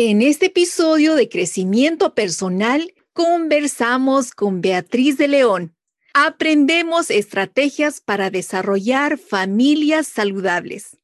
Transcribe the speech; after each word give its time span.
En 0.00 0.22
este 0.22 0.46
episodio 0.46 1.16
de 1.16 1.28
crecimiento 1.28 2.14
personal, 2.14 2.94
conversamos 3.12 4.30
con 4.30 4.60
Beatriz 4.60 5.18
de 5.18 5.26
León. 5.26 5.74
Aprendemos 6.14 7.10
estrategias 7.10 8.00
para 8.00 8.30
desarrollar 8.30 9.18
familias 9.18 10.06
saludables. 10.06 10.98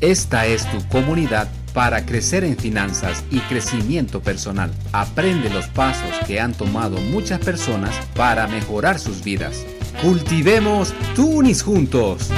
Esta 0.00 0.46
es 0.46 0.64
tu 0.70 0.88
comunidad 0.88 1.46
para 1.74 2.06
crecer 2.06 2.42
en 2.42 2.56
finanzas 2.56 3.22
y 3.30 3.40
crecimiento 3.40 4.22
personal. 4.22 4.72
Aprende 4.92 5.50
los 5.50 5.66
pasos 5.66 6.26
que 6.26 6.40
han 6.40 6.54
tomado 6.54 6.96
muchas 7.02 7.38
personas 7.38 7.94
para 8.16 8.46
mejorar 8.46 8.98
sus 8.98 9.22
vidas. 9.22 9.62
Cultivemos 10.00 10.94
Tunis 11.14 11.62
juntos. 11.62 12.30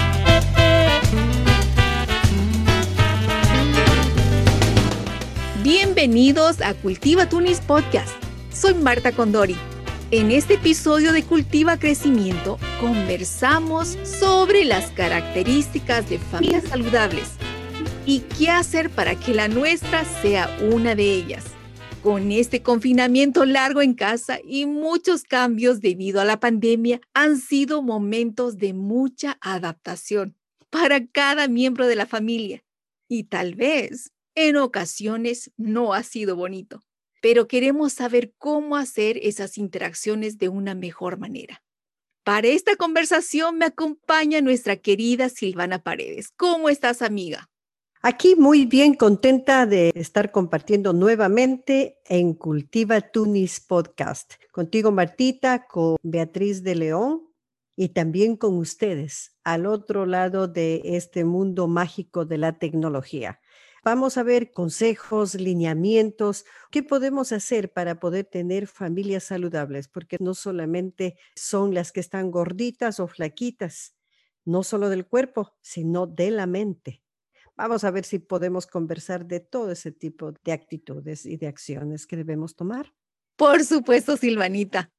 Bienvenidos 5.68 6.61
a 6.61 6.75
Cultiva 6.75 7.29
Tunis 7.29 7.61
Podcast. 7.61 8.14
Soy 8.52 8.74
Marta 8.74 9.11
Condori. 9.11 9.57
En 10.12 10.30
este 10.30 10.54
episodio 10.54 11.11
de 11.11 11.24
Cultiva 11.24 11.76
Crecimiento 11.76 12.61
conversamos 12.80 13.98
sobre 14.04 14.64
las 14.64 14.93
características 14.93 16.08
de 16.08 16.21
familias 16.21 16.62
saludables 16.68 17.32
y 18.07 18.21
qué 18.38 18.48
hacer 18.48 18.90
para 18.90 19.16
que 19.16 19.34
la 19.34 19.48
nuestra 19.48 20.04
sea 20.04 20.57
una 20.71 20.94
de 20.94 21.12
ellas. 21.12 21.44
Con 22.00 22.30
este 22.30 22.62
confinamiento 22.62 23.44
largo 23.44 23.82
en 23.82 23.94
casa 23.94 24.38
y 24.46 24.66
muchos 24.66 25.24
cambios 25.24 25.80
debido 25.80 26.21
a 26.21 26.24
la 26.24 26.38
pandemia, 26.38 27.00
han 27.12 27.38
sido 27.40 27.82
momentos 27.82 28.57
de 28.58 28.72
mucha 28.72 29.36
adaptación 29.40 30.36
para 30.71 31.04
cada 31.08 31.48
miembro 31.48 31.88
de 31.88 31.96
la 31.96 32.06
familia. 32.06 32.62
Y 33.08 33.24
tal 33.24 33.56
vez 33.56 34.12
en 34.36 34.56
ocasiones 34.56 35.50
no 35.56 35.94
ha 35.94 36.05
sido 36.05 36.36
bonito, 36.36 36.83
pero 37.20 37.48
queremos 37.48 37.94
saber 37.94 38.33
cómo 38.38 38.77
hacer 38.77 39.19
esas 39.22 39.58
interacciones 39.58 40.38
de 40.38 40.48
una 40.48 40.74
mejor 40.77 41.19
manera. 41.19 41.64
Para 42.22 42.48
esta 42.48 42.77
conversación 42.77 43.58
me 43.58 43.64
acompaña 43.64 44.41
nuestra 44.41 44.77
querida 44.77 45.28
Silvana 45.28 45.83
Paredes. 45.83 46.28
¿Cómo 46.36 46.69
estás, 46.69 47.02
amiga? 47.02 47.48
Aquí 48.02 48.36
muy 48.36 48.66
bien, 48.66 48.94
contenta 48.94 49.64
de 49.64 49.91
estar 49.94 50.30
compartiendo 50.30 50.92
nuevamente 50.92 51.98
en 52.05 52.34
Cultiva 52.34 53.00
Tunis 53.00 53.60
Podcast. 53.60 54.34
Contigo, 54.53 54.92
Martita, 54.92 55.66
con 55.66 55.97
Beatriz 56.03 56.62
de 56.62 56.75
León 56.75 57.22
y 57.75 57.88
también 57.88 58.36
con 58.36 58.58
ustedes 58.58 59.36
al 59.42 59.66
otro 59.66 60.05
lado 60.06 60.47
de 60.47 60.82
este 60.84 61.25
mundo 61.25 61.69
mágico 61.69 62.25
de 62.25 62.38
la 62.38 62.58
tecnología. 62.58 63.41
Vamos 63.86 64.18
a 64.18 64.24
ver 64.24 64.50
consejos, 64.50 65.36
lineamientos, 65.36 66.44
qué 66.72 66.82
podemos 66.82 67.30
hacer 67.30 67.72
para 67.72 68.00
poder 68.00 68.24
tener 68.24 68.66
familias 68.66 69.22
saludables, 69.22 69.86
porque 69.86 70.16
no 70.18 70.34
solamente 70.34 71.16
son 71.36 71.72
las 71.72 71.92
que 71.92 72.00
están 72.00 72.32
gorditas 72.32 72.98
o 72.98 73.06
flaquitas, 73.06 73.94
no 74.44 74.64
solo 74.64 74.88
del 74.88 75.06
cuerpo, 75.06 75.54
sino 75.60 76.08
de 76.08 76.32
la 76.32 76.46
mente. 76.46 77.04
Vamos 77.56 77.84
a 77.84 77.92
ver 77.92 78.04
si 78.04 78.18
podemos 78.18 78.66
conversar 78.66 79.24
de 79.24 79.38
todo 79.38 79.70
ese 79.70 79.92
tipo 79.92 80.32
de 80.32 80.50
actitudes 80.50 81.24
y 81.24 81.36
de 81.36 81.46
acciones 81.46 82.08
que 82.08 82.16
debemos 82.16 82.56
tomar. 82.56 82.92
Por 83.36 83.62
supuesto, 83.62 84.16
Silvanita. 84.16 84.90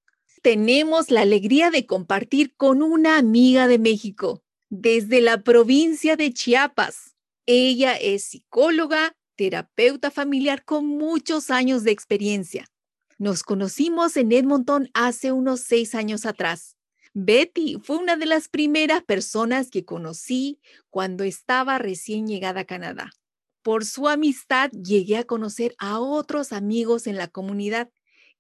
Tenemos 0.41 1.11
la 1.11 1.23
alegría 1.23 1.71
de 1.71 1.85
compartir 1.85 2.55
con 2.55 2.81
una 2.81 3.17
amiga 3.17 3.67
de 3.67 3.80
México, 3.80 4.45
desde 4.69 5.19
la 5.19 5.43
provincia 5.43 6.15
de 6.15 6.31
Chiapas. 6.31 7.17
Ella 7.50 7.95
es 7.95 8.26
psicóloga, 8.26 9.16
terapeuta 9.38 10.12
familiar 10.12 10.66
con 10.66 10.86
muchos 10.86 11.50
años 11.50 11.86
de 11.86 11.92
experiencia. 11.92 12.66
Nos 13.17 13.42
conocimos 13.42 14.17
en 14.17 14.34
Edmonton 14.34 14.89
hace 14.94 15.32
unos 15.32 15.61
seis 15.61 15.95
años 15.95 16.26
atrás. 16.26 16.76
Betty 17.14 17.77
fue 17.82 17.99
una 17.99 18.17
de 18.17 18.26
las 18.26 18.49
primeras 18.49 19.02
personas 19.02 19.71
que 19.71 19.86
conocí 19.86 20.60
cuando 20.89 21.23
estaba 21.23 21.77
recién 21.77 22.27
llegada 22.27 22.61
a 22.61 22.66
Canadá. 22.66 23.11
Por 23.61 23.86
su 23.86 24.10
amistad 24.10 24.70
llegué 24.71 25.16
a 25.16 25.23
conocer 25.23 25.73
a 25.77 26.02
otros 26.02 26.52
amigos 26.52 27.08
en 27.08 27.16
la 27.16 27.30
comunidad 27.30 27.89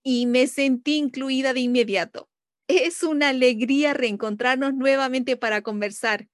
y 0.03 0.25
me 0.25 0.47
sentí 0.47 0.97
incluida 0.97 1.53
de 1.53 1.61
inmediato. 1.61 2.29
Es 2.67 3.03
una 3.03 3.29
alegría 3.29 3.93
reencontrarnos 3.93 4.73
nuevamente 4.73 5.37
para 5.37 5.61
conversar. 5.61 6.27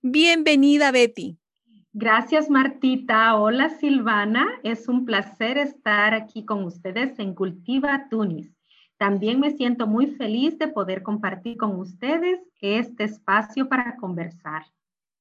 Bienvenida, 0.00 0.92
Betty. 0.92 1.40
Gracias, 1.92 2.48
Martita. 2.48 3.34
Hola, 3.34 3.68
Silvana. 3.68 4.46
Es 4.62 4.86
un 4.86 5.04
placer 5.04 5.58
estar 5.58 6.14
aquí 6.14 6.44
con 6.44 6.62
ustedes 6.62 7.18
en 7.18 7.34
Cultiva 7.34 8.06
Tunis. 8.08 8.48
También 8.96 9.40
me 9.40 9.56
siento 9.56 9.88
muy 9.88 10.06
feliz 10.06 10.56
de 10.58 10.68
poder 10.68 11.02
compartir 11.02 11.56
con 11.56 11.74
ustedes 11.80 12.38
este 12.60 13.04
espacio 13.04 13.68
para 13.68 13.96
conversar. 13.96 14.62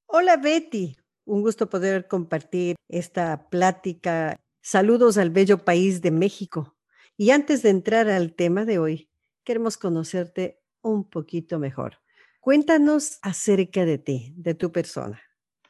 Hola, 0.06 0.38
Betty. 0.38 0.96
Un 1.26 1.42
gusto 1.42 1.70
poder 1.70 2.08
compartir 2.08 2.76
esta 2.88 3.50
plática. 3.50 4.36
Saludos 4.62 5.18
al 5.18 5.32
bello 5.32 5.66
país 5.66 6.02
de 6.02 6.12
México. 6.12 6.76
Y 7.18 7.32
antes 7.32 7.64
de 7.64 7.70
entrar 7.70 8.10
al 8.10 8.36
tema 8.36 8.66
de 8.66 8.78
hoy, 8.78 9.10
queremos 9.44 9.76
conocerte 9.76 10.62
un 10.82 11.10
poquito 11.10 11.58
mejor. 11.58 11.98
Cuéntanos 12.42 13.18
acerca 13.24 13.86
de 13.86 13.98
ti, 13.98 14.34
de 14.38 14.54
tu 14.54 14.72
persona. 14.72 15.20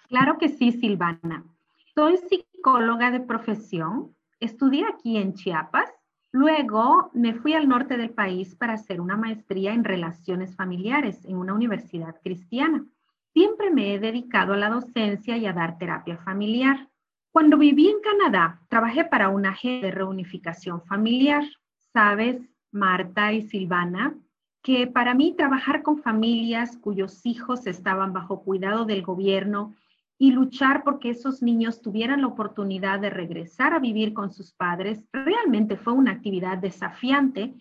Claro 0.10 0.40
que 0.40 0.50
sí, 0.50 0.72
Silvana. 0.72 1.46
Soy 1.94 2.18
psicóloga 2.18 3.12
de 3.12 3.20
profesión, 3.20 4.16
estudié 4.40 4.88
aquí 4.88 5.18
en 5.18 5.36
Chiapas, 5.36 5.88
luego 6.32 7.12
me 7.14 7.36
fui 7.36 7.54
al 7.54 7.70
norte 7.70 7.96
del 7.96 8.10
país 8.10 8.56
para 8.56 8.74
hacer 8.74 9.02
una 9.02 9.16
maestría 9.16 9.72
en 9.72 9.84
relaciones 9.84 10.56
familiares 10.56 11.24
en 11.26 11.38
una 11.38 11.54
universidad 11.54 12.16
cristiana. 12.24 12.84
Siempre 13.34 13.70
me 13.70 13.94
he 13.94 14.00
dedicado 14.00 14.54
a 14.54 14.58
la 14.58 14.70
docencia 14.70 15.38
y 15.38 15.46
a 15.46 15.54
dar 15.54 15.78
terapia 15.78 16.18
familiar. 16.18 16.90
Cuando 17.32 17.60
viví 17.60 17.90
en 17.90 18.02
Canadá, 18.02 18.62
trabajé 18.68 19.06
para 19.06 19.30
una 19.30 19.52
agencia 19.52 19.90
de 19.90 19.96
reunificación 19.96 20.82
familiar. 20.86 21.44
Sabes, 21.94 22.42
Marta 22.72 23.32
y 23.32 23.44
Silvana, 23.44 24.16
que 24.64 24.88
para 24.88 25.14
mí 25.14 25.36
trabajar 25.38 25.84
con 25.84 26.02
familias 26.02 26.78
cuyos 26.78 27.24
hijos 27.28 27.68
estaban 27.68 28.12
bajo 28.12 28.42
cuidado 28.42 28.86
del 28.86 29.04
gobierno 29.04 29.76
y 30.22 30.32
luchar 30.32 30.84
porque 30.84 31.10
esos 31.10 31.42
niños 31.42 31.82
tuvieran 31.82 32.22
la 32.22 32.28
oportunidad 32.28 33.00
de 33.00 33.10
regresar 33.10 33.74
a 33.74 33.80
vivir 33.80 34.14
con 34.14 34.32
sus 34.32 34.54
padres 34.54 35.02
realmente 35.14 35.78
fue 35.78 35.94
una 35.94 36.12
actividad 36.12 36.58
desafiante, 36.58 37.56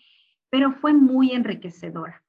pero 0.50 0.72
fue 0.72 0.92
muy 0.92 1.30
enriquecedora. 1.30 2.24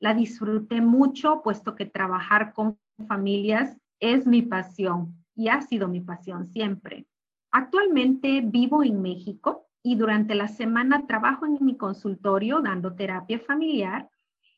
La 0.00 0.14
disfruté 0.14 0.80
mucho, 0.80 1.42
puesto 1.42 1.74
que 1.76 1.84
trabajar 1.84 2.54
con 2.54 2.78
familias 3.06 3.76
es 4.00 4.26
mi 4.26 4.40
pasión 4.40 5.22
y 5.36 5.48
ha 5.48 5.60
sido 5.60 5.86
mi 5.86 6.00
pasión 6.00 6.46
siempre. 6.46 7.06
Actualmente 7.52 8.40
vivo 8.42 8.82
en 8.82 9.02
México 9.02 9.68
y 9.82 9.96
durante 9.96 10.34
la 10.34 10.48
semana 10.48 11.06
trabajo 11.06 11.44
en 11.44 11.58
mi 11.60 11.76
consultorio 11.76 12.60
dando 12.62 12.94
terapia 12.94 13.38
familiar 13.38 14.08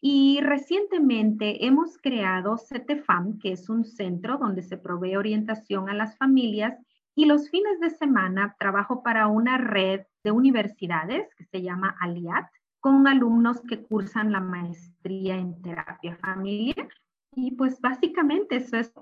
y 0.01 0.41
recientemente 0.41 1.67
hemos 1.67 1.99
creado 1.99 2.59
CETEFAM, 2.59 3.39
que 3.39 3.53
es 3.53 3.69
un 3.69 3.85
centro 3.85 4.39
donde 4.39 4.63
se 4.63 4.77
provee 4.77 5.17
orientación 5.17 5.89
a 5.89 5.95
las 5.95 6.17
familias. 6.19 6.79
Y 7.15 7.25
los 7.25 7.49
fines 7.49 7.81
de 7.81 7.91
semana 7.91 8.57
trabajo 8.59 9.03
para 9.03 9.27
una 9.27 9.57
red 9.57 10.03
de 10.23 10.31
universidades 10.31 11.35
que 11.37 11.45
se 11.45 11.63
llama 11.63 11.97
ALIAT, 12.01 12.47
con 12.79 13.07
alumnos 13.09 13.63
que 13.63 13.83
cursan 13.83 14.33
la 14.33 14.41
maestría 14.41 15.37
en 15.37 15.61
terapia 15.63 16.17
familiar. 16.17 16.89
Y 17.35 17.53
pues 17.53 17.81
básicamente 17.81 18.57
eso 18.57 18.77
es. 18.77 18.93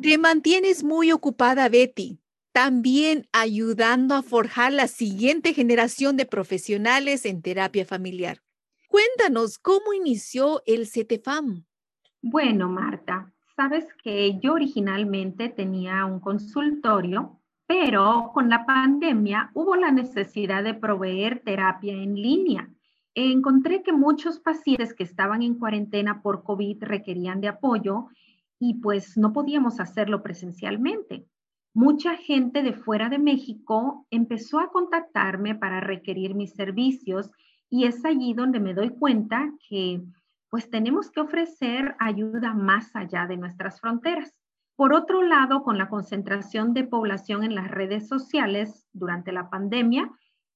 Te 0.00 0.18
mantienes 0.18 0.84
muy 0.84 1.10
ocupada, 1.10 1.68
Betty, 1.68 2.20
también 2.52 3.26
ayudando 3.32 4.14
a 4.14 4.22
forjar 4.22 4.72
la 4.72 4.86
siguiente 4.86 5.52
generación 5.52 6.16
de 6.16 6.26
profesionales 6.26 7.26
en 7.26 7.42
terapia 7.42 7.84
familiar. 7.84 8.45
Cuéntanos, 8.96 9.58
¿cómo 9.58 9.92
inició 9.92 10.62
el 10.64 10.86
CETEFAM? 10.86 11.66
Bueno, 12.22 12.70
Marta, 12.70 13.30
sabes 13.54 13.84
que 14.02 14.38
yo 14.40 14.54
originalmente 14.54 15.50
tenía 15.50 16.06
un 16.06 16.18
consultorio, 16.18 17.38
pero 17.66 18.30
con 18.32 18.48
la 18.48 18.64
pandemia 18.64 19.50
hubo 19.52 19.76
la 19.76 19.92
necesidad 19.92 20.64
de 20.64 20.72
proveer 20.72 21.42
terapia 21.44 21.92
en 21.92 22.14
línea. 22.14 22.70
Encontré 23.14 23.82
que 23.82 23.92
muchos 23.92 24.38
pacientes 24.38 24.94
que 24.94 25.04
estaban 25.04 25.42
en 25.42 25.58
cuarentena 25.58 26.22
por 26.22 26.42
COVID 26.42 26.82
requerían 26.84 27.42
de 27.42 27.48
apoyo 27.48 28.06
y 28.58 28.80
pues 28.80 29.18
no 29.18 29.34
podíamos 29.34 29.78
hacerlo 29.78 30.22
presencialmente. 30.22 31.26
Mucha 31.74 32.16
gente 32.16 32.62
de 32.62 32.72
fuera 32.72 33.10
de 33.10 33.18
México 33.18 34.06
empezó 34.10 34.58
a 34.58 34.70
contactarme 34.70 35.54
para 35.54 35.80
requerir 35.80 36.34
mis 36.34 36.54
servicios 36.54 37.30
y 37.70 37.84
es 37.84 38.04
allí 38.04 38.34
donde 38.34 38.60
me 38.60 38.74
doy 38.74 38.90
cuenta 38.90 39.50
que 39.68 40.02
pues 40.50 40.70
tenemos 40.70 41.10
que 41.10 41.20
ofrecer 41.20 41.96
ayuda 41.98 42.54
más 42.54 42.94
allá 42.94 43.26
de 43.26 43.36
nuestras 43.36 43.80
fronteras. 43.80 44.40
Por 44.76 44.92
otro 44.92 45.22
lado, 45.22 45.62
con 45.62 45.78
la 45.78 45.88
concentración 45.88 46.74
de 46.74 46.84
población 46.84 47.42
en 47.42 47.54
las 47.54 47.70
redes 47.70 48.08
sociales 48.08 48.86
durante 48.92 49.32
la 49.32 49.50
pandemia, 49.50 50.10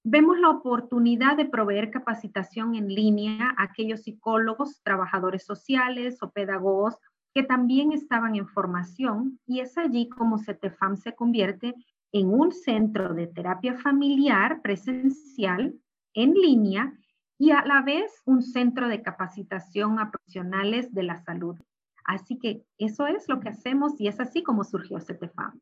vemos 0.04 0.38
la 0.38 0.50
oportunidad 0.50 1.36
de 1.36 1.46
proveer 1.46 1.90
capacitación 1.90 2.74
en 2.74 2.88
línea 2.88 3.54
a 3.56 3.64
aquellos 3.64 4.02
psicólogos, 4.02 4.82
trabajadores 4.82 5.44
sociales 5.44 6.22
o 6.22 6.30
pedagogos 6.30 6.96
que 7.34 7.42
también 7.42 7.92
estaban 7.92 8.36
en 8.36 8.48
formación 8.48 9.38
y 9.46 9.60
es 9.60 9.76
allí 9.78 10.08
como 10.08 10.38
CETEFAM 10.38 10.96
se 10.96 11.14
convierte 11.14 11.74
en 12.12 12.28
un 12.28 12.52
centro 12.52 13.14
de 13.14 13.26
terapia 13.28 13.74
familiar 13.74 14.62
presencial 14.62 15.74
en 16.14 16.34
línea 16.34 16.92
y 17.38 17.52
a 17.52 17.64
la 17.64 17.82
vez 17.82 18.10
un 18.26 18.42
centro 18.42 18.88
de 18.88 19.02
capacitación 19.02 19.98
a 19.98 20.10
profesionales 20.10 20.92
de 20.92 21.02
la 21.02 21.22
salud. 21.24 21.56
Así 22.04 22.38
que 22.38 22.64
eso 22.78 23.06
es 23.06 23.28
lo 23.28 23.40
que 23.40 23.48
hacemos 23.48 24.00
y 24.00 24.08
es 24.08 24.20
así 24.20 24.42
como 24.42 24.64
surgió 24.64 25.00
CETEFAM. 25.00 25.60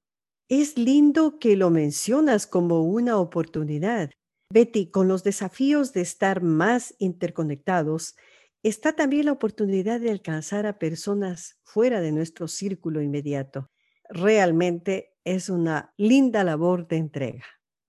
Es 0.49 0.79
lindo 0.79 1.39
que 1.39 1.57
lo 1.57 1.71
mencionas 1.71 2.47
como 2.47 2.83
una 2.83 3.19
oportunidad. 3.19 4.11
Betty, 4.51 4.91
con 4.91 5.07
los 5.09 5.23
desafíos 5.25 5.93
de 5.93 6.01
estar 6.01 6.43
más 6.43 6.95
interconectados, 6.99 8.17
está 8.63 8.95
también 8.95 9.27
la 9.27 9.33
oportunidad 9.33 10.01
de 10.01 10.11
alcanzar 10.11 10.67
a 10.67 10.79
personas 10.79 11.61
fuera 11.65 12.01
de 12.01 12.13
nuestro 12.13 12.49
círculo 12.49 13.03
inmediato. 13.03 13.69
Realmente 14.09 15.15
es 15.25 15.51
una 15.51 15.93
linda 15.99 16.45
labor 16.45 16.89
de 16.89 16.97
entrega. 16.97 17.45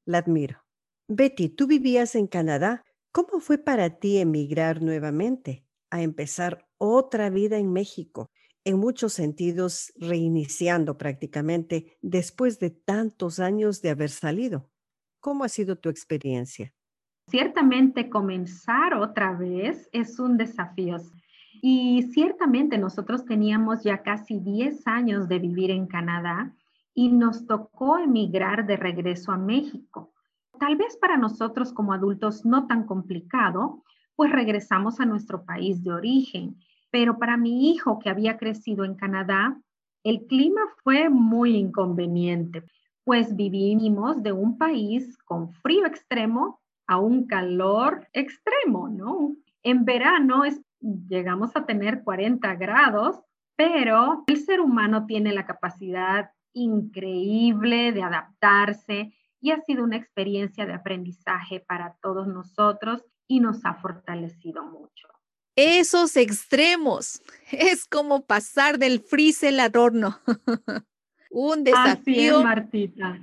La 0.05 0.17
admiro. 0.17 0.59
Betty, 1.11 1.49
tú 1.49 1.65
vivías 1.65 2.13
en 2.13 2.27
Canadá. 2.27 2.85
¿Cómo 3.11 3.39
fue 3.39 3.57
para 3.57 3.97
ti 3.97 4.19
emigrar 4.19 4.83
nuevamente, 4.83 5.65
a 5.89 6.03
empezar 6.03 6.67
otra 6.77 7.31
vida 7.31 7.57
en 7.57 7.73
México? 7.73 8.29
En 8.63 8.77
muchos 8.77 9.13
sentidos, 9.13 9.91
reiniciando 9.95 10.99
prácticamente 10.99 11.97
después 12.03 12.59
de 12.59 12.69
tantos 12.69 13.39
años 13.39 13.81
de 13.81 13.89
haber 13.89 14.11
salido. 14.11 14.69
¿Cómo 15.19 15.43
ha 15.43 15.49
sido 15.49 15.77
tu 15.77 15.89
experiencia? 15.89 16.75
Ciertamente 17.27 18.07
comenzar 18.07 18.93
otra 18.93 19.33
vez 19.33 19.89
es 19.91 20.19
un 20.19 20.37
desafío. 20.37 20.97
Y 21.59 22.03
ciertamente 22.13 22.77
nosotros 22.77 23.25
teníamos 23.25 23.81
ya 23.81 24.03
casi 24.03 24.39
10 24.39 24.85
años 24.85 25.27
de 25.27 25.39
vivir 25.39 25.71
en 25.71 25.87
Canadá 25.87 26.55
y 26.93 27.09
nos 27.09 27.47
tocó 27.47 27.97
emigrar 27.97 28.67
de 28.67 28.77
regreso 28.77 29.31
a 29.31 29.37
México. 29.37 30.13
Tal 30.59 30.75
vez 30.75 30.97
para 30.97 31.17
nosotros 31.17 31.73
como 31.73 31.93
adultos 31.93 32.45
no 32.45 32.67
tan 32.67 32.85
complicado, 32.85 33.83
pues 34.15 34.31
regresamos 34.31 34.99
a 34.99 35.05
nuestro 35.05 35.45
país 35.45 35.83
de 35.83 35.91
origen. 35.91 36.57
Pero 36.91 37.17
para 37.17 37.37
mi 37.37 37.71
hijo 37.71 37.99
que 37.99 38.09
había 38.09 38.37
crecido 38.37 38.83
en 38.83 38.95
Canadá, 38.95 39.57
el 40.03 40.25
clima 40.27 40.61
fue 40.83 41.09
muy 41.09 41.55
inconveniente 41.55 42.63
pues 43.09 43.35
vivimos 43.35 44.21
de 44.21 44.31
un 44.31 44.59
país 44.59 45.17
con 45.25 45.51
frío 45.51 45.87
extremo 45.87 46.59
a 46.85 46.99
un 46.99 47.25
calor 47.25 48.07
extremo, 48.13 48.87
¿no? 48.87 49.35
En 49.63 49.83
verano 49.83 50.43
llegamos 50.79 51.55
a 51.55 51.65
tener 51.65 52.03
40 52.03 52.53
grados, 52.53 53.19
pero 53.55 54.25
el 54.27 54.37
ser 54.37 54.61
humano 54.61 55.07
tiene 55.07 55.33
la 55.33 55.47
capacidad 55.47 56.29
increíble 56.53 57.93
de 57.93 58.03
adaptarse 58.03 59.11
y 59.41 59.51
ha 59.51 59.61
sido 59.61 59.83
una 59.83 59.97
experiencia 59.97 60.65
de 60.65 60.73
aprendizaje 60.73 61.59
para 61.59 61.97
todos 62.01 62.27
nosotros 62.27 63.03
y 63.27 63.39
nos 63.39 63.65
ha 63.65 63.75
fortalecido 63.75 64.63
mucho. 64.63 65.07
Esos 65.55 66.15
extremos 66.15 67.21
es 67.51 67.85
como 67.85 68.25
pasar 68.25 68.79
del 68.79 69.01
freezer 69.01 69.59
al 69.59 69.75
horno. 69.75 70.19
Un 71.29 71.63
desafío. 71.63 72.41
Martita. 72.41 73.19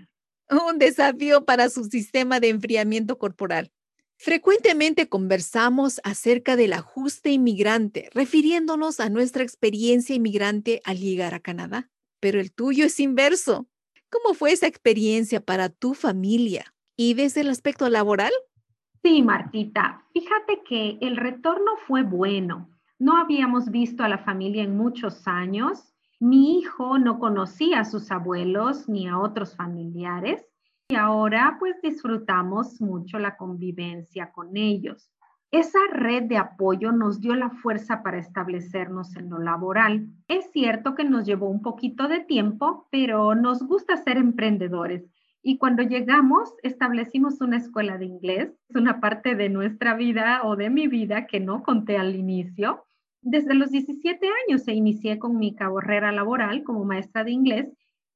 Un 0.51 0.79
desafío 0.79 1.45
para 1.45 1.71
su 1.71 1.85
sistema 1.85 2.39
de 2.39 2.51
enfriamiento 2.51 3.19
corporal. 3.19 3.73
Frecuentemente 4.19 5.09
conversamos 5.09 6.01
acerca 6.05 6.57
del 6.57 6.73
ajuste 6.73 7.31
inmigrante, 7.31 8.09
refiriéndonos 8.15 9.01
a 9.01 9.11
nuestra 9.11 9.43
experiencia 9.43 10.15
inmigrante 10.15 10.81
al 10.85 10.99
llegar 10.99 11.35
a 11.35 11.41
Canadá, 11.41 11.91
pero 12.21 12.41
el 12.41 12.53
tuyo 12.53 12.87
es 12.87 12.99
inverso. 12.99 13.69
¿Cómo 14.23 14.35
fue 14.35 14.53
esa 14.53 14.67
experiencia 14.67 15.41
para 15.41 15.69
tu 15.69 15.95
familia? 15.95 16.75
¿Y 16.97 17.15
desde 17.15 17.43
el 17.43 17.51
aspecto 17.51 17.89
laboral? 17.89 18.33
Sí, 19.03 19.23
Martita, 19.23 20.05
fíjate 20.13 20.63
que 20.67 20.99
el 21.01 21.17
retorno 21.17 21.73
fue 21.87 22.03
bueno. 22.03 22.71
No 22.99 23.19
habíamos 23.19 23.71
visto 23.71 24.03
a 24.03 24.09
la 24.09 24.19
familia 24.19 24.63
en 24.63 24.77
muchos 24.77 25.27
años 25.29 25.93
mi 26.19 26.59
hijo 26.59 26.99
no 26.99 27.19
conocía 27.19 27.81
a 27.81 27.85
sus 27.85 28.11
abuelos 28.11 28.89
ni 28.89 29.07
a 29.07 29.19
otros 29.19 29.55
familiares 29.55 30.47
y 30.89 30.95
ahora 30.95 31.57
pues 31.59 31.77
disfrutamos 31.83 32.81
mucho 32.81 33.19
la 33.19 33.37
convivencia 33.37 34.33
con 34.33 34.57
ellos. 34.57 35.11
Esa 35.51 35.79
red 35.93 36.25
de 36.25 36.37
apoyo 36.37 36.93
nos 36.93 37.21
dio 37.21 37.35
la 37.35 37.51
fuerza 37.51 38.03
para 38.03 38.19
establecernos 38.19 39.17
en 39.17 39.31
lo 39.31 39.39
laboral. 39.39 40.09
Es 40.29 40.51
cierto 40.53 40.95
que 40.95 41.05
nos 41.05 41.25
llevó 41.25 41.49
un 41.49 41.63
poquito 41.63 42.09
de 42.09 42.21
tiempo, 42.21 42.89
pero 42.91 43.35
nos 43.35 43.63
gusta 43.63 43.97
ser 43.97 44.17
emprendedores. 44.17 45.05
Y 45.43 45.59
cuando 45.59 45.83
llegamos, 45.83 46.55
establecimos 46.63 47.41
una 47.41 47.59
escuela 47.59 47.99
de 47.99 48.07
inglés. 48.07 48.53
Es 48.69 48.77
una 48.77 49.01
parte 49.01 49.37
de 49.37 49.49
nuestra 49.49 49.95
vida 49.95 50.41
o 50.43 50.57
de 50.57 50.71
mi 50.71 50.89
vida 50.89 51.27
que 51.27 51.41
no 51.41 51.63
conté 51.63 51.97
al 51.97 52.17
inicio, 52.17 52.87
desde 53.29 53.55
los 53.55 53.73
17 53.73 54.25
años 54.47 54.63
se 54.63 54.73
inicié 54.73 55.19
con 55.19 55.37
mi 55.37 55.53
carrera 55.53 56.13
laboral 56.13 56.63
como 56.63 56.85
maestra 56.85 57.25
de 57.25 57.33
inglés 57.33 57.67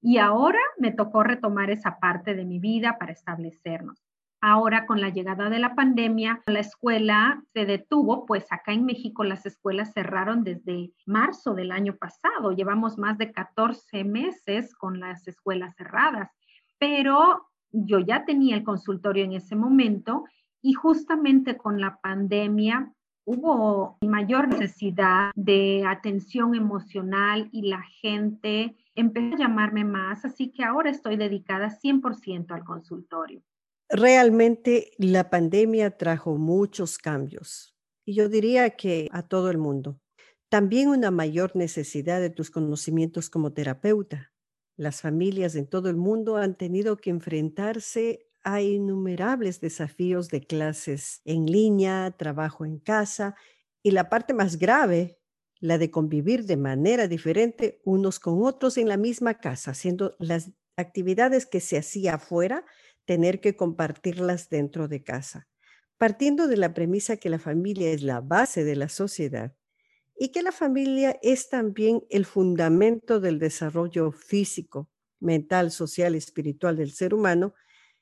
y 0.00 0.18
ahora 0.18 0.60
me 0.78 0.92
tocó 0.92 1.24
retomar 1.24 1.68
esa 1.72 1.98
parte 1.98 2.36
de 2.36 2.44
mi 2.44 2.60
vida 2.60 2.96
para 2.96 3.10
establecernos. 3.10 4.00
Ahora 4.42 4.86
con 4.86 5.02
la 5.02 5.10
llegada 5.10 5.50
de 5.50 5.58
la 5.58 5.74
pandemia, 5.74 6.40
la 6.46 6.60
escuela 6.60 7.42
se 7.52 7.66
detuvo, 7.66 8.24
pues 8.24 8.50
acá 8.50 8.72
en 8.72 8.86
México 8.86 9.22
las 9.22 9.44
escuelas 9.44 9.92
cerraron 9.92 10.44
desde 10.44 10.92
marzo 11.04 11.52
del 11.52 11.70
año 11.70 11.96
pasado. 11.96 12.52
Llevamos 12.52 12.96
más 12.96 13.18
de 13.18 13.32
14 13.32 14.02
meses 14.04 14.74
con 14.74 14.98
las 14.98 15.28
escuelas 15.28 15.76
cerradas, 15.76 16.30
pero 16.78 17.48
yo 17.70 17.98
ya 17.98 18.24
tenía 18.24 18.56
el 18.56 18.64
consultorio 18.64 19.24
en 19.24 19.32
ese 19.32 19.56
momento 19.56 20.24
y 20.62 20.72
justamente 20.72 21.58
con 21.58 21.78
la 21.78 22.00
pandemia 22.00 22.94
hubo 23.26 23.98
mayor 24.00 24.48
necesidad 24.48 25.32
de 25.34 25.84
atención 25.86 26.54
emocional 26.54 27.50
y 27.52 27.68
la 27.68 27.82
gente 27.82 28.74
empezó 28.94 29.34
a 29.34 29.38
llamarme 29.38 29.84
más, 29.84 30.24
así 30.24 30.50
que 30.50 30.64
ahora 30.64 30.90
estoy 30.90 31.16
dedicada 31.16 31.68
100% 31.68 32.52
al 32.52 32.64
consultorio. 32.64 33.42
Realmente 33.90 34.92
la 34.98 35.30
pandemia 35.30 35.96
trajo 35.96 36.36
muchos 36.36 36.96
cambios 36.96 37.76
y 38.04 38.14
yo 38.14 38.28
diría 38.28 38.70
que 38.70 39.08
a 39.12 39.26
todo 39.26 39.50
el 39.50 39.58
mundo. 39.58 40.00
También 40.48 40.88
una 40.88 41.10
mayor 41.10 41.56
necesidad 41.56 42.20
de 42.20 42.30
tus 42.30 42.50
conocimientos 42.50 43.30
como 43.30 43.52
terapeuta. 43.52 44.32
Las 44.76 45.00
familias 45.00 45.54
en 45.56 45.66
todo 45.66 45.90
el 45.90 45.96
mundo 45.96 46.36
han 46.36 46.56
tenido 46.56 46.96
que 46.96 47.10
enfrentarse 47.10 48.30
hay 48.42 48.74
innumerables 48.74 49.60
desafíos 49.60 50.28
de 50.28 50.40
clases 50.40 51.20
en 51.24 51.46
línea, 51.46 52.14
trabajo 52.16 52.64
en 52.64 52.78
casa 52.78 53.34
y 53.82 53.90
la 53.90 54.08
parte 54.08 54.32
más 54.34 54.56
grave, 54.56 55.18
la 55.58 55.76
de 55.78 55.90
convivir 55.90 56.46
de 56.46 56.56
manera 56.56 57.06
diferente 57.06 57.80
unos 57.84 58.18
con 58.18 58.42
otros 58.42 58.78
en 58.78 58.88
la 58.88 58.96
misma 58.96 59.34
casa, 59.34 59.72
haciendo 59.72 60.16
las 60.18 60.52
actividades 60.76 61.44
que 61.44 61.60
se 61.60 61.76
hacía 61.76 62.14
afuera, 62.14 62.64
tener 63.10 63.40
que 63.40 63.56
compartirlas 63.56 64.50
dentro 64.50 64.86
de 64.86 65.02
casa. 65.02 65.48
Partiendo 65.98 66.46
de 66.46 66.56
la 66.56 66.74
premisa 66.74 67.16
que 67.16 67.28
la 67.28 67.40
familia 67.40 67.90
es 67.90 68.04
la 68.04 68.20
base 68.20 68.62
de 68.62 68.76
la 68.76 68.88
sociedad 68.88 69.52
y 70.16 70.28
que 70.28 70.44
la 70.44 70.52
familia 70.52 71.18
es 71.20 71.48
también 71.48 72.04
el 72.08 72.24
fundamento 72.24 73.18
del 73.18 73.40
desarrollo 73.40 74.12
físico, 74.12 74.88
mental, 75.18 75.72
social, 75.72 76.14
espiritual 76.14 76.76
del 76.76 76.92
ser 76.92 77.12
humano, 77.12 77.52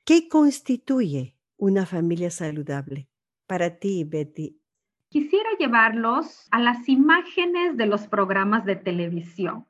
¿Qué 0.05 0.29
constituye 0.29 1.35
una 1.57 1.87
familia 1.87 2.29
saludable 2.29 3.09
para 3.47 3.79
ti, 3.79 4.03
Betty? 4.03 4.61
Quisiera 5.09 5.49
llevarlos 5.57 6.47
a 6.51 6.59
las 6.59 6.87
imágenes 6.87 7.77
de 7.77 7.87
los 7.87 8.07
programas 8.07 8.63
de 8.63 8.75
televisión 8.75 9.65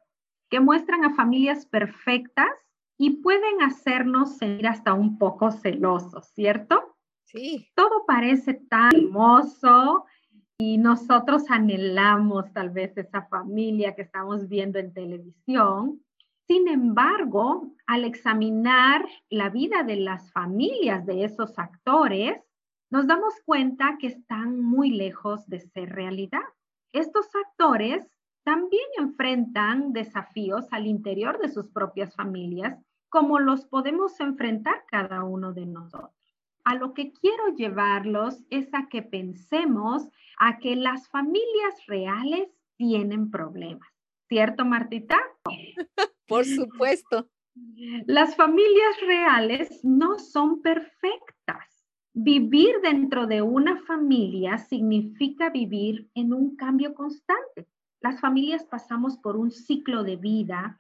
que 0.50 0.60
muestran 0.60 1.06
a 1.06 1.16
familias 1.16 1.66
perfectas 1.66 2.50
y 3.02 3.22
pueden 3.22 3.62
hacernos 3.62 4.38
sentir 4.38 4.68
hasta 4.68 4.94
un 4.94 5.18
poco 5.18 5.52
celosos, 5.52 6.28
¿cierto? 6.36 6.98
Sí. 7.24 7.70
Todo 7.74 8.06
parece 8.06 8.54
tan 8.54 8.94
hermoso 8.94 10.06
y 10.58 10.78
nosotros 10.78 11.50
anhelamos 11.50 12.52
tal 12.52 12.72
vez 12.72 12.98
esa 12.98 13.26
familia 13.28 13.96
que 13.96 14.02
estamos 14.02 14.50
viendo 14.50 14.80
en 14.80 14.94
televisión, 14.94 16.04
sin 16.46 16.68
embargo, 16.68 17.74
al 17.86 18.04
examinar 18.04 19.08
la 19.30 19.50
vida 19.50 19.84
de 19.84 19.98
las 19.98 20.32
familias 20.34 21.06
de 21.06 21.24
esos 21.24 21.58
actores, 21.58 22.42
nos 22.90 23.08
damos 23.08 23.36
cuenta 23.46 23.98
que 24.00 24.08
están 24.08 24.60
muy 24.60 24.90
lejos 24.90 25.48
de 25.48 25.60
ser 25.60 25.90
realidad. 25.90 26.42
Estos 26.92 27.28
actores 27.36 28.04
también 28.44 28.82
enfrentan 28.98 29.94
desafíos 29.94 30.66
al 30.72 30.88
interior 30.88 31.40
de 31.40 31.50
sus 31.50 31.70
propias 31.70 32.16
familias, 32.16 32.84
como 33.10 33.40
los 33.40 33.66
podemos 33.66 34.20
enfrentar 34.20 34.86
cada 34.88 35.24
uno 35.24 35.54
de 35.54 35.66
nosotros. 35.66 36.14
A 36.64 36.76
lo 36.76 36.94
que 36.94 37.12
quiero 37.14 37.56
llevarlos 37.56 38.44
es 38.50 38.74
a 38.74 38.88
que 38.90 39.02
pensemos 39.02 40.08
a 40.38 40.60
que 40.60 40.76
las 40.76 41.10
familias 41.10 41.86
reales 41.88 42.50
tienen 42.78 43.32
problemas. 43.32 43.90
¿Cierto, 44.28 44.64
Martita? 44.66 45.18
Por 46.28 46.46
supuesto. 46.46 47.28
Las 48.06 48.36
familias 48.36 49.02
reales 49.06 49.84
no 49.84 50.20
son 50.20 50.62
perfectas. 50.62 51.86
Vivir 52.14 52.76
dentro 52.82 53.28
de 53.28 53.42
una 53.42 53.78
familia 53.84 54.58
significa 54.58 55.50
vivir 55.50 56.10
en 56.14 56.34
un 56.34 56.56
cambio 56.56 56.94
constante. 56.94 57.68
Las 58.02 58.20
familias 58.22 58.64
pasamos 58.64 59.18
por 59.18 59.36
un 59.36 59.52
ciclo 59.52 60.04
de 60.04 60.16
vida 60.16 60.80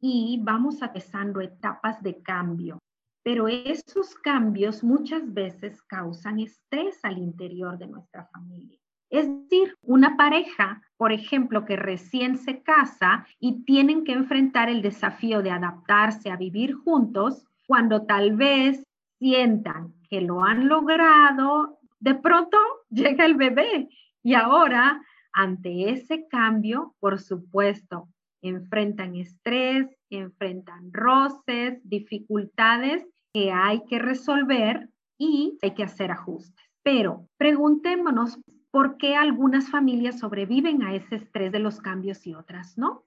y 0.00 0.40
vamos 0.42 0.82
atravesando 0.82 1.40
etapas 1.40 2.02
de 2.02 2.22
cambio, 2.22 2.78
pero 3.22 3.48
esos 3.48 4.14
cambios 4.14 4.82
muchas 4.82 5.32
veces 5.32 5.82
causan 5.82 6.40
estrés 6.40 6.98
al 7.04 7.18
interior 7.18 7.78
de 7.78 7.88
nuestra 7.88 8.26
familia. 8.26 8.78
Es 9.10 9.26
decir, 9.26 9.74
una 9.82 10.16
pareja, 10.16 10.82
por 10.96 11.12
ejemplo, 11.12 11.64
que 11.64 11.76
recién 11.76 12.36
se 12.36 12.62
casa 12.62 13.26
y 13.40 13.64
tienen 13.64 14.04
que 14.04 14.12
enfrentar 14.12 14.68
el 14.68 14.82
desafío 14.82 15.42
de 15.42 15.50
adaptarse 15.50 16.30
a 16.30 16.36
vivir 16.36 16.74
juntos, 16.74 17.46
cuando 17.66 18.04
tal 18.06 18.36
vez 18.36 18.84
sientan 19.18 19.94
que 20.10 20.20
lo 20.20 20.44
han 20.44 20.68
logrado, 20.68 21.78
de 22.00 22.14
pronto 22.14 22.56
llega 22.90 23.24
el 23.24 23.34
bebé 23.34 23.88
y 24.22 24.34
ahora, 24.34 25.02
ante 25.32 25.90
ese 25.90 26.26
cambio, 26.28 26.94
por 27.00 27.18
supuesto, 27.18 28.08
enfrentan 28.42 29.16
estrés, 29.16 29.88
enfrentan 30.10 30.92
roces, 30.92 31.80
dificultades 31.84 33.06
que 33.32 33.52
hay 33.52 33.82
que 33.84 33.98
resolver 33.98 34.88
y 35.18 35.58
hay 35.62 35.74
que 35.74 35.84
hacer 35.84 36.10
ajustes. 36.10 36.64
Pero 36.82 37.28
preguntémonos 37.36 38.38
por 38.70 38.96
qué 38.96 39.16
algunas 39.16 39.70
familias 39.70 40.18
sobreviven 40.18 40.82
a 40.82 40.94
ese 40.94 41.16
estrés 41.16 41.52
de 41.52 41.58
los 41.58 41.80
cambios 41.80 42.26
y 42.26 42.34
otras 42.34 42.78
no. 42.78 43.04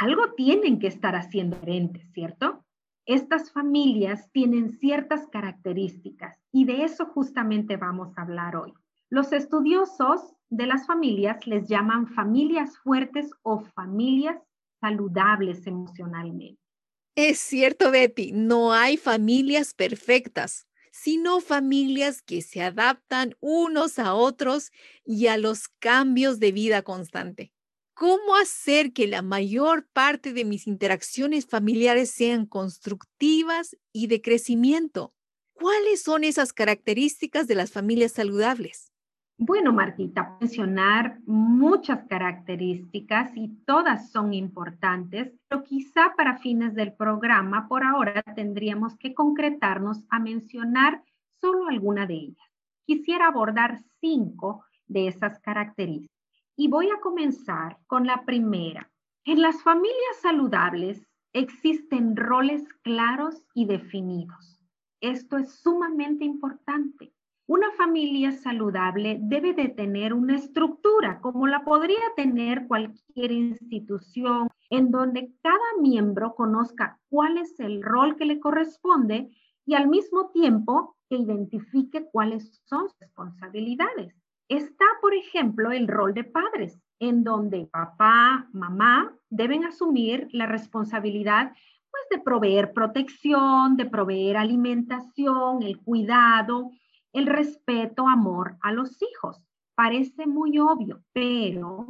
Algo 0.00 0.32
tienen 0.32 0.78
que 0.78 0.88
estar 0.88 1.14
haciendo 1.14 1.56
diferente, 1.56 2.04
¿cierto? 2.12 2.64
Estas 3.06 3.52
familias 3.52 4.30
tienen 4.32 4.70
ciertas 4.70 5.26
características 5.28 6.40
y 6.50 6.64
de 6.64 6.84
eso 6.84 7.06
justamente 7.06 7.76
vamos 7.76 8.16
a 8.16 8.22
hablar 8.22 8.56
hoy. 8.56 8.72
Los 9.10 9.32
estudiosos 9.32 10.34
de 10.48 10.66
las 10.66 10.86
familias 10.86 11.46
les 11.46 11.68
llaman 11.68 12.06
familias 12.08 12.78
fuertes 12.78 13.30
o 13.42 13.60
familias 13.60 14.40
saludables 14.84 15.66
emocionalmente. 15.66 16.60
Es 17.16 17.38
cierto, 17.38 17.90
Betty, 17.90 18.32
no 18.32 18.72
hay 18.72 18.96
familias 18.96 19.72
perfectas 19.72 20.66
sino 20.94 21.40
familias 21.40 22.22
que 22.22 22.40
se 22.40 22.62
adaptan 22.62 23.34
unos 23.40 23.98
a 23.98 24.14
otros 24.14 24.70
y 25.04 25.26
a 25.26 25.36
los 25.36 25.66
cambios 25.80 26.38
de 26.38 26.52
vida 26.52 26.82
constante. 26.82 27.52
¿Cómo 27.94 28.36
hacer 28.36 28.92
que 28.92 29.08
la 29.08 29.20
mayor 29.20 29.88
parte 29.92 30.32
de 30.32 30.44
mis 30.44 30.68
interacciones 30.68 31.46
familiares 31.46 32.12
sean 32.12 32.46
constructivas 32.46 33.76
y 33.92 34.06
de 34.06 34.22
crecimiento? 34.22 35.12
¿Cuáles 35.52 36.00
son 36.00 36.22
esas 36.22 36.52
características 36.52 37.48
de 37.48 37.56
las 37.56 37.72
familias 37.72 38.12
saludables? 38.12 38.93
Bueno, 39.36 39.72
Martita, 39.72 40.36
mencionar 40.40 41.18
muchas 41.26 42.04
características 42.06 43.32
y 43.34 43.48
todas 43.66 44.12
son 44.12 44.32
importantes, 44.32 45.32
pero 45.48 45.64
quizá 45.64 46.14
para 46.16 46.38
fines 46.38 46.76
del 46.76 46.92
programa, 46.92 47.66
por 47.66 47.82
ahora 47.82 48.22
tendríamos 48.36 48.96
que 48.96 49.12
concretarnos 49.12 50.04
a 50.08 50.20
mencionar 50.20 51.02
solo 51.40 51.66
alguna 51.66 52.06
de 52.06 52.14
ellas. 52.14 52.48
Quisiera 52.86 53.26
abordar 53.26 53.80
cinco 54.00 54.64
de 54.86 55.08
esas 55.08 55.40
características 55.40 56.14
y 56.54 56.68
voy 56.68 56.90
a 56.90 57.00
comenzar 57.00 57.78
con 57.88 58.06
la 58.06 58.24
primera. 58.24 58.88
En 59.24 59.42
las 59.42 59.60
familias 59.64 60.20
saludables 60.22 61.08
existen 61.32 62.14
roles 62.14 62.72
claros 62.82 63.42
y 63.52 63.66
definidos. 63.66 64.60
Esto 65.00 65.38
es 65.38 65.56
sumamente 65.56 66.24
importante 66.24 67.03
familia 67.94 68.32
saludable 68.32 69.18
debe 69.20 69.52
de 69.52 69.68
tener 69.68 70.14
una 70.14 70.34
estructura 70.34 71.20
como 71.20 71.46
la 71.46 71.64
podría 71.64 72.02
tener 72.16 72.66
cualquier 72.66 73.30
institución 73.30 74.48
en 74.68 74.90
donde 74.90 75.30
cada 75.40 75.80
miembro 75.80 76.34
conozca 76.34 76.98
cuál 77.08 77.38
es 77.38 77.60
el 77.60 77.84
rol 77.84 78.16
que 78.16 78.24
le 78.24 78.40
corresponde 78.40 79.30
y 79.64 79.74
al 79.74 79.86
mismo 79.86 80.32
tiempo 80.32 80.96
que 81.08 81.18
identifique 81.18 82.08
cuáles 82.10 82.60
son 82.64 82.88
sus 82.88 82.98
responsabilidades. 82.98 84.12
Está, 84.48 84.86
por 85.00 85.14
ejemplo, 85.14 85.70
el 85.70 85.86
rol 85.86 86.14
de 86.14 86.24
padres, 86.24 86.80
en 86.98 87.22
donde 87.22 87.66
papá, 87.66 88.48
mamá 88.52 89.16
deben 89.30 89.66
asumir 89.66 90.26
la 90.32 90.46
responsabilidad 90.46 91.52
pues, 91.92 92.02
de 92.10 92.24
proveer 92.24 92.72
protección, 92.72 93.76
de 93.76 93.86
proveer 93.86 94.36
alimentación, 94.36 95.62
el 95.62 95.78
cuidado, 95.78 96.72
el 97.14 97.26
respeto, 97.26 98.08
amor 98.08 98.58
a 98.60 98.72
los 98.72 99.00
hijos. 99.00 99.40
Parece 99.74 100.26
muy 100.26 100.58
obvio, 100.58 101.02
pero 101.12 101.86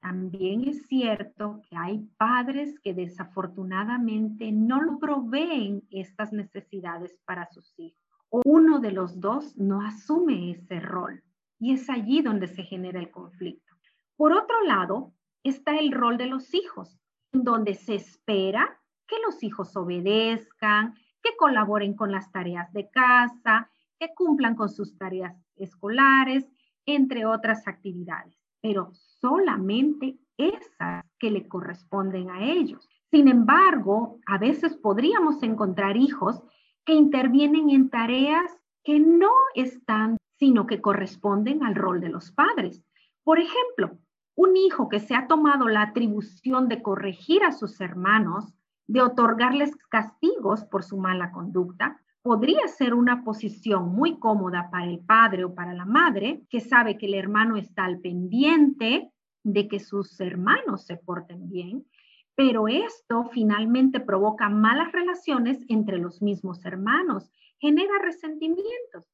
también 0.00 0.66
es 0.66 0.86
cierto 0.86 1.60
que 1.68 1.76
hay 1.76 1.98
padres 2.16 2.78
que 2.80 2.94
desafortunadamente 2.94 4.50
no 4.52 4.80
lo 4.80 4.98
proveen 4.98 5.82
estas 5.90 6.32
necesidades 6.32 7.18
para 7.26 7.46
sus 7.50 7.78
hijos. 7.78 8.00
O 8.30 8.42
uno 8.44 8.78
de 8.78 8.92
los 8.92 9.20
dos 9.20 9.56
no 9.58 9.82
asume 9.82 10.52
ese 10.52 10.78
rol. 10.78 11.22
Y 11.58 11.74
es 11.74 11.90
allí 11.90 12.22
donde 12.22 12.46
se 12.46 12.62
genera 12.62 13.00
el 13.00 13.10
conflicto. 13.10 13.74
Por 14.16 14.32
otro 14.32 14.62
lado, 14.62 15.12
está 15.42 15.78
el 15.78 15.90
rol 15.90 16.16
de 16.16 16.26
los 16.26 16.54
hijos, 16.54 17.00
donde 17.32 17.74
se 17.74 17.96
espera 17.96 18.80
que 19.08 19.16
los 19.26 19.42
hijos 19.42 19.76
obedezcan, 19.76 20.94
que 21.22 21.36
colaboren 21.36 21.94
con 21.94 22.12
las 22.12 22.30
tareas 22.30 22.72
de 22.72 22.88
casa, 22.88 23.68
que 24.00 24.14
cumplan 24.14 24.56
con 24.56 24.70
sus 24.70 24.96
tareas 24.96 25.36
escolares, 25.56 26.48
entre 26.86 27.26
otras 27.26 27.68
actividades, 27.68 28.34
pero 28.62 28.90
solamente 28.94 30.18
esas 30.38 31.04
que 31.18 31.30
le 31.30 31.46
corresponden 31.46 32.30
a 32.30 32.42
ellos. 32.42 32.88
Sin 33.10 33.28
embargo, 33.28 34.18
a 34.26 34.38
veces 34.38 34.74
podríamos 34.76 35.42
encontrar 35.42 35.98
hijos 35.98 36.42
que 36.86 36.94
intervienen 36.94 37.68
en 37.68 37.90
tareas 37.90 38.50
que 38.82 38.98
no 38.98 39.30
están, 39.54 40.16
sino 40.38 40.66
que 40.66 40.80
corresponden 40.80 41.62
al 41.62 41.74
rol 41.74 42.00
de 42.00 42.08
los 42.08 42.32
padres. 42.32 42.82
Por 43.22 43.38
ejemplo, 43.38 43.98
un 44.34 44.56
hijo 44.56 44.88
que 44.88 45.00
se 45.00 45.14
ha 45.14 45.26
tomado 45.26 45.68
la 45.68 45.82
atribución 45.82 46.68
de 46.68 46.82
corregir 46.82 47.44
a 47.44 47.52
sus 47.52 47.78
hermanos, 47.82 48.54
de 48.86 49.02
otorgarles 49.02 49.76
castigos 49.90 50.64
por 50.64 50.82
su 50.82 50.96
mala 50.96 51.30
conducta, 51.30 52.00
podría 52.22 52.68
ser 52.68 52.94
una 52.94 53.24
posición 53.24 53.94
muy 53.94 54.18
cómoda 54.18 54.68
para 54.70 54.86
el 54.86 55.00
padre 55.00 55.44
o 55.44 55.54
para 55.54 55.74
la 55.74 55.84
madre, 55.84 56.42
que 56.50 56.60
sabe 56.60 56.98
que 56.98 57.06
el 57.06 57.14
hermano 57.14 57.56
está 57.56 57.84
al 57.84 58.00
pendiente 58.00 59.10
de 59.42 59.68
que 59.68 59.80
sus 59.80 60.20
hermanos 60.20 60.84
se 60.84 60.96
porten 60.96 61.48
bien, 61.48 61.86
pero 62.34 62.68
esto 62.68 63.24
finalmente 63.32 64.00
provoca 64.00 64.48
malas 64.48 64.92
relaciones 64.92 65.64
entre 65.68 65.98
los 65.98 66.20
mismos 66.22 66.64
hermanos, 66.64 67.30
genera 67.58 67.98
resentimientos. 68.02 69.04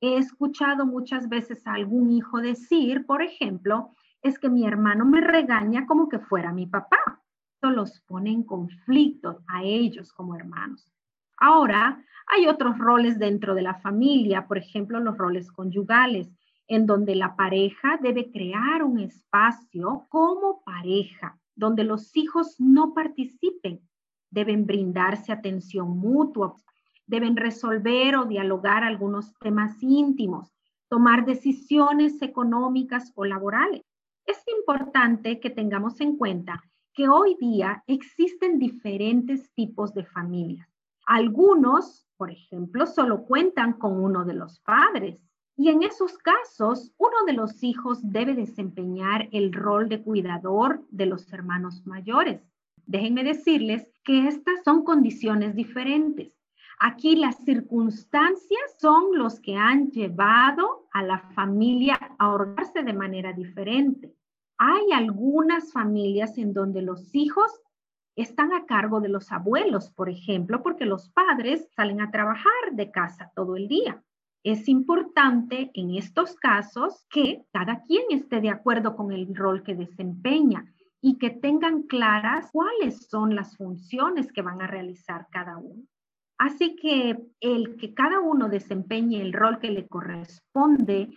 He 0.00 0.16
escuchado 0.16 0.86
muchas 0.86 1.28
veces 1.28 1.66
a 1.66 1.74
algún 1.74 2.10
hijo 2.10 2.40
decir, 2.40 3.06
por 3.06 3.22
ejemplo, 3.22 3.90
es 4.22 4.38
que 4.38 4.48
mi 4.48 4.66
hermano 4.66 5.04
me 5.04 5.20
regaña 5.20 5.86
como 5.86 6.08
que 6.08 6.18
fuera 6.18 6.52
mi 6.52 6.66
papá. 6.66 7.22
Esto 7.54 7.70
los 7.70 8.00
pone 8.00 8.30
en 8.30 8.42
conflicto 8.42 9.42
a 9.46 9.62
ellos 9.62 10.12
como 10.12 10.34
hermanos. 10.34 10.93
Ahora, 11.36 12.04
hay 12.26 12.46
otros 12.46 12.78
roles 12.78 13.18
dentro 13.18 13.54
de 13.54 13.62
la 13.62 13.74
familia, 13.74 14.46
por 14.46 14.58
ejemplo, 14.58 15.00
los 15.00 15.18
roles 15.18 15.50
conyugales, 15.52 16.32
en 16.66 16.86
donde 16.86 17.14
la 17.14 17.36
pareja 17.36 17.98
debe 18.00 18.30
crear 18.30 18.82
un 18.82 18.98
espacio 18.98 20.06
como 20.08 20.62
pareja, 20.64 21.38
donde 21.54 21.84
los 21.84 22.16
hijos 22.16 22.56
no 22.58 22.94
participen, 22.94 23.80
deben 24.30 24.66
brindarse 24.66 25.32
atención 25.32 25.98
mutua, 25.98 26.56
deben 27.06 27.36
resolver 27.36 28.16
o 28.16 28.24
dialogar 28.24 28.82
algunos 28.82 29.34
temas 29.38 29.82
íntimos, 29.82 30.50
tomar 30.88 31.26
decisiones 31.26 32.22
económicas 32.22 33.12
o 33.14 33.24
laborales. 33.24 33.82
Es 34.26 34.42
importante 34.58 35.38
que 35.40 35.50
tengamos 35.50 36.00
en 36.00 36.16
cuenta 36.16 36.62
que 36.94 37.08
hoy 37.08 37.36
día 37.38 37.82
existen 37.86 38.58
diferentes 38.58 39.52
tipos 39.52 39.92
de 39.92 40.04
familias. 40.04 40.73
Algunos 41.06 42.04
por 42.16 42.30
ejemplo, 42.30 42.86
solo 42.86 43.24
cuentan 43.24 43.74
con 43.74 44.02
uno 44.02 44.24
de 44.24 44.34
los 44.34 44.60
padres. 44.60 45.18
Y 45.56 45.68
en 45.68 45.82
esos 45.82 46.18
casos, 46.18 46.92
uno 46.98 47.24
de 47.26 47.32
los 47.32 47.62
hijos 47.62 47.98
debe 48.02 48.34
desempeñar 48.34 49.28
el 49.32 49.52
rol 49.52 49.88
de 49.88 50.02
cuidador 50.02 50.84
de 50.90 51.06
los 51.06 51.32
hermanos 51.32 51.86
mayores. 51.86 52.40
Déjenme 52.86 53.24
decirles 53.24 53.90
que 54.04 54.26
estas 54.26 54.62
son 54.64 54.84
condiciones 54.84 55.54
diferentes. 55.54 56.36
Aquí 56.80 57.14
las 57.16 57.36
circunstancias 57.44 58.76
son 58.78 59.16
los 59.16 59.40
que 59.40 59.56
han 59.56 59.90
llevado 59.90 60.88
a 60.92 61.02
la 61.02 61.18
familia 61.34 61.98
a 62.18 62.30
ordenarse 62.30 62.82
de 62.82 62.92
manera 62.92 63.32
diferente. 63.32 64.12
Hay 64.58 64.92
algunas 64.92 65.72
familias 65.72 66.36
en 66.36 66.52
donde 66.52 66.82
los 66.82 67.14
hijos 67.14 67.60
están 68.16 68.52
a 68.52 68.66
cargo 68.66 69.00
de 69.00 69.08
los 69.08 69.32
abuelos, 69.32 69.90
por 69.90 70.08
ejemplo, 70.08 70.62
porque 70.62 70.86
los 70.86 71.08
padres 71.10 71.68
salen 71.74 72.00
a 72.00 72.10
trabajar 72.10 72.52
de 72.72 72.90
casa 72.90 73.32
todo 73.34 73.56
el 73.56 73.68
día. 73.68 74.02
Es 74.42 74.68
importante 74.68 75.70
en 75.74 75.94
estos 75.94 76.36
casos 76.36 77.06
que 77.10 77.44
cada 77.52 77.82
quien 77.82 78.04
esté 78.10 78.40
de 78.40 78.50
acuerdo 78.50 78.94
con 78.94 79.10
el 79.12 79.34
rol 79.34 79.62
que 79.62 79.74
desempeña 79.74 80.72
y 81.00 81.18
que 81.18 81.30
tengan 81.30 81.82
claras 81.82 82.50
cuáles 82.52 83.08
son 83.08 83.34
las 83.34 83.56
funciones 83.56 84.32
que 84.32 84.42
van 84.42 84.60
a 84.62 84.66
realizar 84.66 85.26
cada 85.30 85.58
uno. 85.58 85.82
Así 86.38 86.76
que 86.76 87.18
el 87.40 87.76
que 87.76 87.94
cada 87.94 88.20
uno 88.20 88.48
desempeñe 88.48 89.20
el 89.20 89.32
rol 89.32 89.58
que 89.60 89.70
le 89.70 89.86
corresponde 89.86 91.10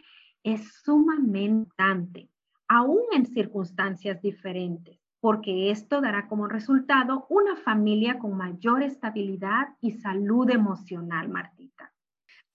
es 0.44 0.82
sumamente 0.84 1.77
importante, 1.77 2.30
aún 2.68 3.04
en 3.12 3.25
circunstancias 3.25 4.22
diferentes, 4.22 5.00
porque 5.20 5.72
esto 5.72 6.02
dará 6.02 6.28
como 6.28 6.48
resultado 6.48 7.26
una 7.30 7.56
familia 7.56 8.20
con 8.20 8.38
mayor 8.38 8.84
estabilidad 8.84 9.70
y 9.82 9.92
salud 9.92 10.50
emocional, 10.50 11.30
Martita. 11.30 11.94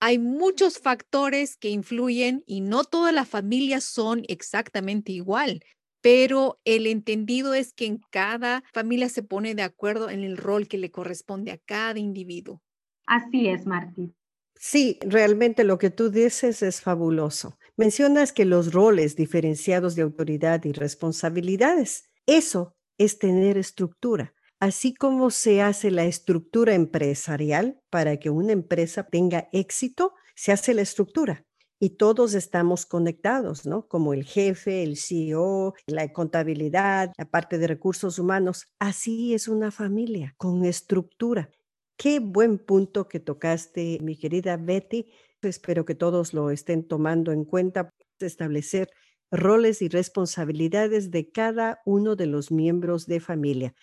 Hay 0.00 0.18
muchos 0.18 0.78
factores 0.78 1.56
que 1.56 1.70
influyen 1.70 2.42
y 2.46 2.60
no 2.60 2.84
todas 2.84 3.14
las 3.14 3.28
familias 3.28 3.84
son 3.84 4.22
exactamente 4.28 5.12
igual 5.12 5.60
pero 6.02 6.60
el 6.64 6.86
entendido 6.86 7.54
es 7.54 7.72
que 7.72 7.86
en 7.86 8.00
cada 8.10 8.62
familia 8.74 9.08
se 9.08 9.22
pone 9.22 9.54
de 9.54 9.62
acuerdo 9.62 10.10
en 10.10 10.24
el 10.24 10.36
rol 10.36 10.68
que 10.68 10.76
le 10.76 10.90
corresponde 10.90 11.52
a 11.52 11.58
cada 11.58 11.98
individuo. 11.98 12.60
Así 13.06 13.48
es, 13.48 13.66
Martín. 13.66 14.14
Sí, 14.56 14.98
realmente 15.00 15.64
lo 15.64 15.78
que 15.78 15.90
tú 15.90 16.10
dices 16.10 16.62
es 16.62 16.80
fabuloso. 16.80 17.56
Mencionas 17.76 18.32
que 18.32 18.44
los 18.44 18.72
roles 18.72 19.16
diferenciados 19.16 19.94
de 19.94 20.02
autoridad 20.02 20.64
y 20.64 20.72
responsabilidades, 20.72 22.10
eso 22.26 22.74
es 22.98 23.18
tener 23.18 23.58
estructura. 23.58 24.34
Así 24.60 24.94
como 24.94 25.30
se 25.30 25.60
hace 25.60 25.90
la 25.90 26.04
estructura 26.04 26.74
empresarial 26.74 27.80
para 27.90 28.18
que 28.18 28.30
una 28.30 28.52
empresa 28.52 29.04
tenga 29.04 29.48
éxito, 29.52 30.14
se 30.36 30.52
hace 30.52 30.72
la 30.72 30.82
estructura 30.82 31.44
y 31.80 31.96
todos 31.96 32.34
estamos 32.34 32.86
conectados, 32.86 33.66
¿no? 33.66 33.88
Como 33.88 34.14
el 34.14 34.22
jefe, 34.22 34.84
el 34.84 34.96
CEO, 34.96 35.74
la 35.88 36.12
contabilidad, 36.12 37.10
la 37.18 37.28
parte 37.28 37.58
de 37.58 37.66
recursos 37.66 38.20
humanos. 38.20 38.66
Así 38.78 39.34
es 39.34 39.48
una 39.48 39.72
familia 39.72 40.32
con 40.36 40.64
estructura. 40.64 41.50
Qué 41.96 42.20
buen 42.20 42.58
punto 42.58 43.08
que 43.08 43.18
tocaste, 43.18 43.98
mi 44.00 44.16
querida 44.16 44.56
Betty. 44.56 45.10
Espero 45.42 45.84
que 45.84 45.96
todos 45.96 46.34
lo 46.34 46.52
estén 46.52 46.86
tomando 46.86 47.32
en 47.32 47.44
cuenta, 47.44 47.90
establecer 48.20 48.88
roles 49.32 49.82
y 49.82 49.88
responsabilidades 49.88 51.10
de 51.10 51.30
cada 51.30 51.80
uno 51.86 52.14
de 52.14 52.26
los 52.26 52.52
miembros 52.52 53.06
de 53.06 53.18
familia, 53.18 53.74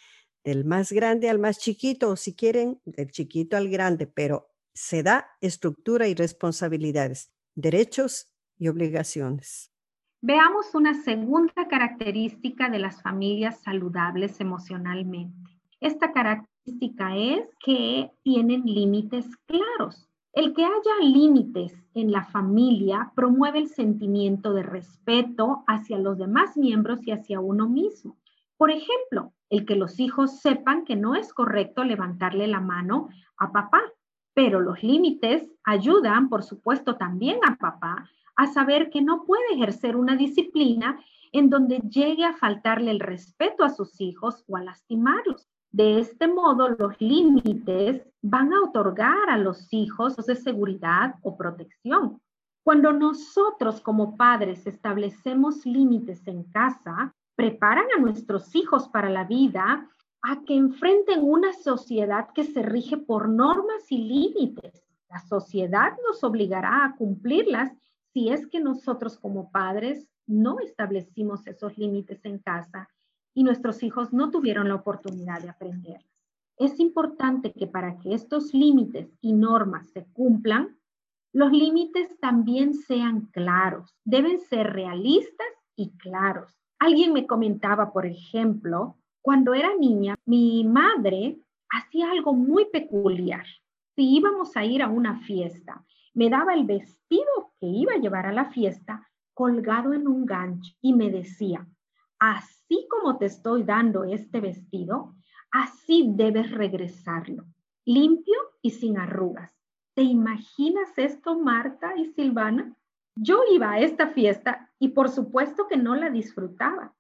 del 0.44 0.64
más 0.64 0.92
grande 0.92 1.30
al 1.30 1.40
más 1.40 1.58
chiquito, 1.58 2.12
o 2.12 2.16
si 2.16 2.36
quieren, 2.36 2.80
del 2.86 3.12
chiquito 3.12 3.58
al 3.58 3.68
grande, 3.68 4.08
pero 4.08 4.48
se 4.74 5.04
da 5.04 5.28
estructura 5.42 6.08
y 6.08 6.14
responsabilidades 6.14 7.34
derechos 7.56 8.32
y 8.58 8.68
obligaciones. 8.68 9.72
Veamos 10.22 10.76
una 10.76 11.02
segunda 11.02 11.68
característica 11.68 12.70
de 12.70 12.80
las 12.80 13.02
familias 13.02 13.62
saludables 13.62 14.40
emocionalmente. 14.40 15.58
Esta 15.80 16.12
característica 16.12 17.16
es 17.18 17.50
que 17.64 18.12
tienen 18.22 18.64
límites 18.66 19.26
claros. 19.48 20.10
El 20.34 20.54
que 20.54 20.64
haya 20.64 20.96
límites 21.02 21.74
en 21.94 22.12
la 22.12 22.24
familia 22.24 23.12
promueve 23.16 23.60
el 23.60 23.68
sentimiento 23.68 24.54
de 24.54 24.64
respeto 24.64 25.64
hacia 25.68 25.98
los 25.98 26.18
demás 26.18 26.56
miembros 26.56 27.06
y 27.06 27.12
hacia 27.12 27.40
uno 27.40 27.68
mismo. 27.68 28.18
Por 28.58 28.72
ejemplo, 28.72 29.34
el 29.50 29.66
que 29.66 29.76
los 29.76 30.00
hijos 30.00 30.40
sepan 30.40 30.86
que 30.86 30.96
no 30.96 31.16
es 31.16 31.34
correcto 31.34 31.84
levantarle 31.84 32.48
la 32.48 32.62
mano 32.62 33.10
a 33.38 33.52
papá 33.52 33.82
pero 34.40 34.62
los 34.62 34.82
límites 34.84 35.52
ayudan, 35.66 36.30
por 36.30 36.44
supuesto, 36.44 36.96
también 36.96 37.40
a 37.46 37.58
papá 37.58 38.10
a 38.38 38.48
saber 38.48 38.90
que 38.90 39.02
no 39.02 39.26
puede 39.26 39.54
ejercer 39.54 39.98
una 39.98 40.16
disciplina 40.16 40.98
en 41.34 41.50
donde 41.50 41.80
llegue 41.80 42.24
a 42.24 42.38
faltarle 42.38 42.92
el 42.92 43.02
respeto 43.02 43.66
a 43.66 43.70
sus 43.70 44.00
hijos 44.00 44.46
o 44.48 44.56
a 44.56 44.64
lastimarlos. 44.64 45.50
De 45.72 46.00
este 46.00 46.28
modo, 46.28 46.70
los 46.70 47.00
límites 47.00 48.02
van 48.22 48.52
a 48.54 48.64
otorgar 48.64 49.30
a 49.30 49.38
los 49.38 49.72
hijos 49.72 50.16
de 50.26 50.36
seguridad 50.36 51.16
o 51.22 51.38
protección. 51.38 52.20
Cuando 52.64 52.92
nosotros 52.92 53.80
como 53.80 54.18
padres 54.18 54.66
establecemos 54.66 55.66
límites 55.66 56.28
en 56.28 56.44
casa, 56.46 57.14
preparan 57.36 57.86
a 57.96 58.00
nuestros 58.02 58.56
hijos 58.56 58.90
para 58.90 59.10
la 59.10 59.26
vida 59.26 59.88
a 60.22 60.44
que 60.44 60.56
enfrenten 60.56 61.24
una 61.24 61.54
sociedad 61.54 62.30
que 62.34 62.44
se 62.44 62.64
rige 62.64 62.98
por 62.98 63.30
normas 63.30 63.92
y 63.92 64.00
límites. 64.00 64.84
La 65.10 65.20
sociedad 65.20 65.94
nos 66.06 66.24
obligará 66.24 66.84
a 66.84 66.96
cumplirlas 66.96 67.72
si 68.12 68.30
es 68.30 68.48
que 68.48 68.60
nosotros 68.60 69.18
como 69.18 69.52
padres 69.52 70.08
no 70.26 70.60
establecimos 70.60 71.46
esos 71.48 71.78
límites 71.78 72.26
en 72.26 72.40
casa 72.40 72.90
y 73.34 73.44
nuestros 73.44 73.84
hijos 73.84 74.14
no 74.14 74.32
tuvieron 74.32 74.68
la 74.68 74.76
oportunidad 74.76 75.42
de 75.42 75.50
aprenderlas. 75.50 76.06
Es 76.58 76.80
importante 76.80 77.54
que 77.54 77.68
para 77.68 77.98
que 78.00 78.14
estos 78.14 78.54
límites 78.54 79.10
y 79.22 79.34
normas 79.34 79.90
se 79.92 80.06
cumplan, 80.12 80.78
los 81.32 81.52
límites 81.52 82.20
también 82.20 82.74
sean 82.74 83.28
claros, 83.28 83.96
deben 84.04 84.40
ser 84.40 84.74
realistas 84.74 85.48
y 85.76 85.92
claros. 85.98 86.54
Alguien 86.80 87.14
me 87.14 87.28
comentaba, 87.28 87.94
por 87.94 88.06
ejemplo, 88.06 88.98
cuando 89.22 89.54
era 89.54 89.70
niña, 89.80 90.16
mi 90.26 90.64
madre 90.64 91.40
hacía 91.70 92.12
algo 92.12 92.34
muy 92.34 92.66
peculiar. 92.66 93.46
Si 93.96 94.16
íbamos 94.16 94.58
a 94.58 94.66
ir 94.66 94.82
a 94.82 94.88
una 94.88 95.20
fiesta, 95.20 95.86
me 96.14 96.30
daba 96.30 96.54
el 96.54 96.66
vestido 96.66 97.54
que 97.60 97.68
iba 97.68 97.94
a 97.94 98.00
llevar 98.00 98.26
a 98.26 98.34
la 98.34 98.46
fiesta 98.46 99.08
colgado 99.34 99.94
en 99.94 100.08
un 100.08 100.26
gancho 100.26 100.74
y 100.82 100.94
me 100.94 101.10
decía, 101.10 101.68
así 102.20 102.88
como 102.90 103.18
te 103.18 103.26
estoy 103.26 103.64
dando 103.64 104.04
este 104.04 104.42
vestido, 104.42 105.16
así 105.52 106.12
debes 106.16 106.52
regresarlo, 106.52 107.46
limpio 107.86 108.38
y 108.62 108.72
sin 108.72 108.98
arrugas. 108.98 109.52
¿Te 109.96 110.04
imaginas 110.04 110.98
esto, 110.98 111.40
Marta 111.40 111.96
y 111.98 112.06
Silvana? 112.06 112.76
Yo 113.16 113.42
iba 113.52 113.72
a 113.72 113.80
esta 113.80 114.08
fiesta 114.08 114.70
y 114.80 114.90
por 114.90 115.10
supuesto 115.10 115.68
que 115.68 115.78
no 115.78 115.96
la 115.96 116.10
disfrutaba. 116.10 116.94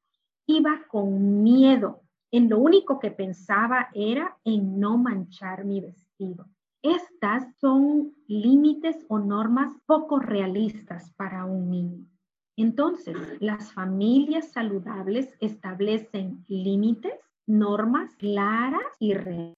Iba 0.47 0.82
con 0.89 1.43
miedo 1.43 2.01
en 2.32 2.49
lo 2.49 2.60
único 2.60 2.99
que 2.99 3.12
pensaba 3.12 3.89
era 3.93 4.38
en 4.43 4.79
no 4.79 4.97
manchar 4.97 5.65
mi 5.65 5.79
vestido. 5.79 6.47
Estas 6.82 7.55
son 7.60 8.13
límites 8.27 9.05
o 9.08 9.19
normas 9.19 9.73
poco 9.86 10.19
realistas 10.19 11.12
para 11.13 11.45
un 11.45 11.69
niño. 11.69 12.09
Entonces, 12.60 13.15
las 13.39 13.72
familias 13.72 14.52
saludables 14.52 15.30
establecen 15.39 16.43
límites, 16.50 17.13
normas 17.48 18.12
claras 18.17 18.82
y 19.00 19.13
reales. 19.13 19.56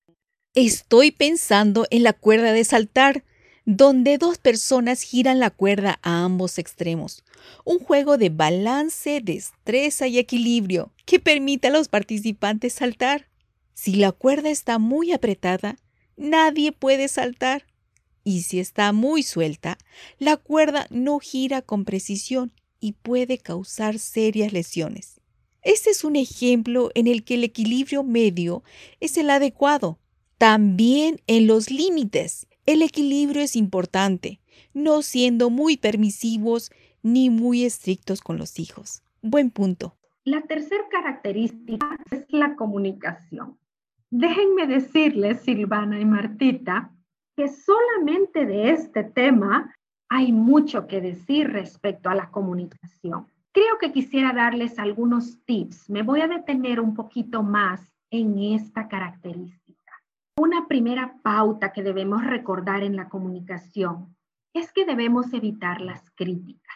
Estoy 0.54 1.10
pensando 1.10 1.88
en 1.90 2.04
la 2.04 2.14
cuerda 2.14 2.52
de 2.52 2.64
saltar 2.64 3.24
donde 3.66 4.20
dos 4.20 4.38
personas 4.38 5.02
giran 5.02 5.40
la 5.40 5.50
cuerda 5.50 5.98
a 6.04 6.24
ambos 6.24 6.60
extremos. 6.60 7.24
Un 7.66 7.80
juego 7.80 8.20
de 8.20 8.30
balance, 8.30 9.20
destreza 9.24 10.06
y 10.06 10.20
equilibrio 10.20 10.92
que 11.06 11.20
permite 11.20 11.70
a 11.70 11.72
los 11.72 11.88
participantes 11.88 12.74
saltar. 12.74 13.30
Si 13.74 13.96
la 13.96 14.12
cuerda 14.12 14.52
está 14.52 14.78
muy 14.78 15.12
apretada, 15.12 15.80
nadie 16.18 16.72
puede 16.72 17.08
saltar. 17.08 17.66
Y 18.24 18.44
si 18.44 18.60
está 18.60 18.92
muy 18.92 19.24
suelta, 19.24 19.80
la 20.20 20.38
cuerda 20.38 20.86
no 20.92 21.18
gira 21.18 21.64
con 21.64 21.84
precisión 21.84 22.52
y 22.82 22.94
puede 22.94 23.38
causar 23.38 24.00
serias 24.00 24.52
lesiones. 24.52 25.22
Este 25.62 25.92
es 25.92 26.04
un 26.04 26.18
ejemplo 26.18 26.90
en 26.96 27.08
el 27.08 27.24
que 27.24 27.36
el 27.36 27.46
equilibrio 27.46 28.04
medio 28.04 28.64
es 29.00 29.16
el 29.18 29.30
adecuado, 29.30 30.00
también 30.38 31.22
en 31.28 31.46
los 31.46 31.70
límites 31.70 32.48
el 32.66 32.82
equilibrio 32.82 33.42
es 33.42 33.56
importante, 33.56 34.40
no 34.74 35.02
siendo 35.02 35.50
muy 35.50 35.78
permisivos 35.78 36.72
ni 37.04 37.30
muy 37.30 37.64
estrictos 37.64 38.22
con 38.22 38.38
los 38.38 38.60
hijos. 38.60 39.04
Buen 39.22 39.52
punto. 39.52 39.98
La 40.24 40.42
tercera 40.42 40.84
característica 40.92 41.98
es 42.12 42.26
la 42.30 42.56
comunicación. 42.56 43.58
Déjenme 44.12 44.68
decirles, 44.68 45.42
Silvana 45.42 46.00
y 46.00 46.06
Martita, 46.06 46.92
que 47.36 47.48
solamente 47.48 48.46
de 48.46 48.72
este 48.72 49.04
tema 49.04 49.74
hay 50.14 50.34
mucho 50.34 50.88
que 50.88 51.00
decir 51.00 51.50
respecto 51.50 52.10
a 52.10 52.16
la 52.16 52.32
comunicación. 52.32 53.28
Creo 53.54 53.78
que 53.80 53.94
quisiera 53.94 54.34
darles 54.34 54.78
algunos 54.78 55.42
tips. 55.46 55.90
Me 55.90 56.04
voy 56.04 56.20
a 56.20 56.28
detener 56.28 56.82
un 56.82 56.94
poquito 56.94 57.44
más 57.44 57.82
en 58.10 58.38
esta 58.38 58.90
característica. 58.90 59.94
Una 60.38 60.68
primera 60.68 61.16
pauta 61.24 61.72
que 61.72 61.82
debemos 61.82 62.26
recordar 62.26 62.84
en 62.84 62.98
la 62.98 63.08
comunicación 63.08 64.14
es 64.54 64.74
que 64.74 64.84
debemos 64.84 65.32
evitar 65.34 65.80
las 65.80 66.04
críticas. 66.16 66.76